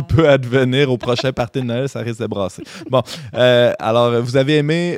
[0.09, 2.63] peut, qui advenir au prochain party de Noël, ça risque de brasser.
[2.89, 3.01] Bon,
[3.33, 4.97] euh, alors vous avez aimé,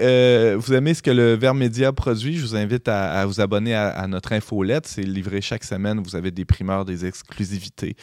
[0.57, 2.35] vous aimez ce que le Verbe Média produit.
[2.37, 4.87] Je vous invite à, à vous abonner à, à notre infolette.
[4.87, 6.01] C'est livré chaque semaine.
[6.03, 7.95] Vous avez des primeurs, des exclusivités.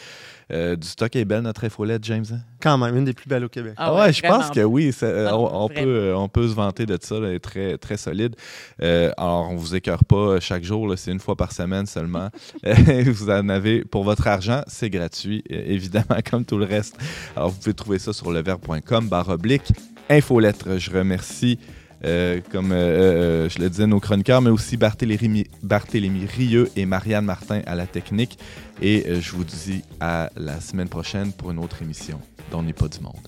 [0.51, 2.25] Euh, du stock est belle, notre infolette, James.
[2.31, 2.39] hein?
[2.61, 3.73] Quand même, une des plus belles au Québec.
[3.77, 4.91] Ah ouais, ouais, je pense que oui.
[4.93, 7.19] ça- Ah, on, peut, on peut se vanter de ça.
[7.19, 8.35] là, elle est très, très solide.
[8.83, 10.93] Euh, alors, on vous écœure pas chaque jour.
[10.97, 12.29] C'est une fois par semaine seulement.
[12.65, 14.61] Euh, vous en avez pour votre argent.
[14.67, 16.95] C'est gratuit, évidemment, comme tout le reste.
[17.35, 19.71] Alors, vous pouvez trouver ça sur leverbe.com, barre oblique,
[20.09, 20.77] infolettre.
[20.77, 21.57] Je remercie.
[22.03, 26.85] euh, comme euh, euh, je le disais, nos chroniqueurs, mais aussi Barthélémy, Barthélémy Rieux et
[26.85, 28.37] Marianne Martin à la technique.
[28.81, 32.19] Et euh, je vous dis à la semaine prochaine pour une autre émission
[32.51, 33.27] dans n'est pas du monde.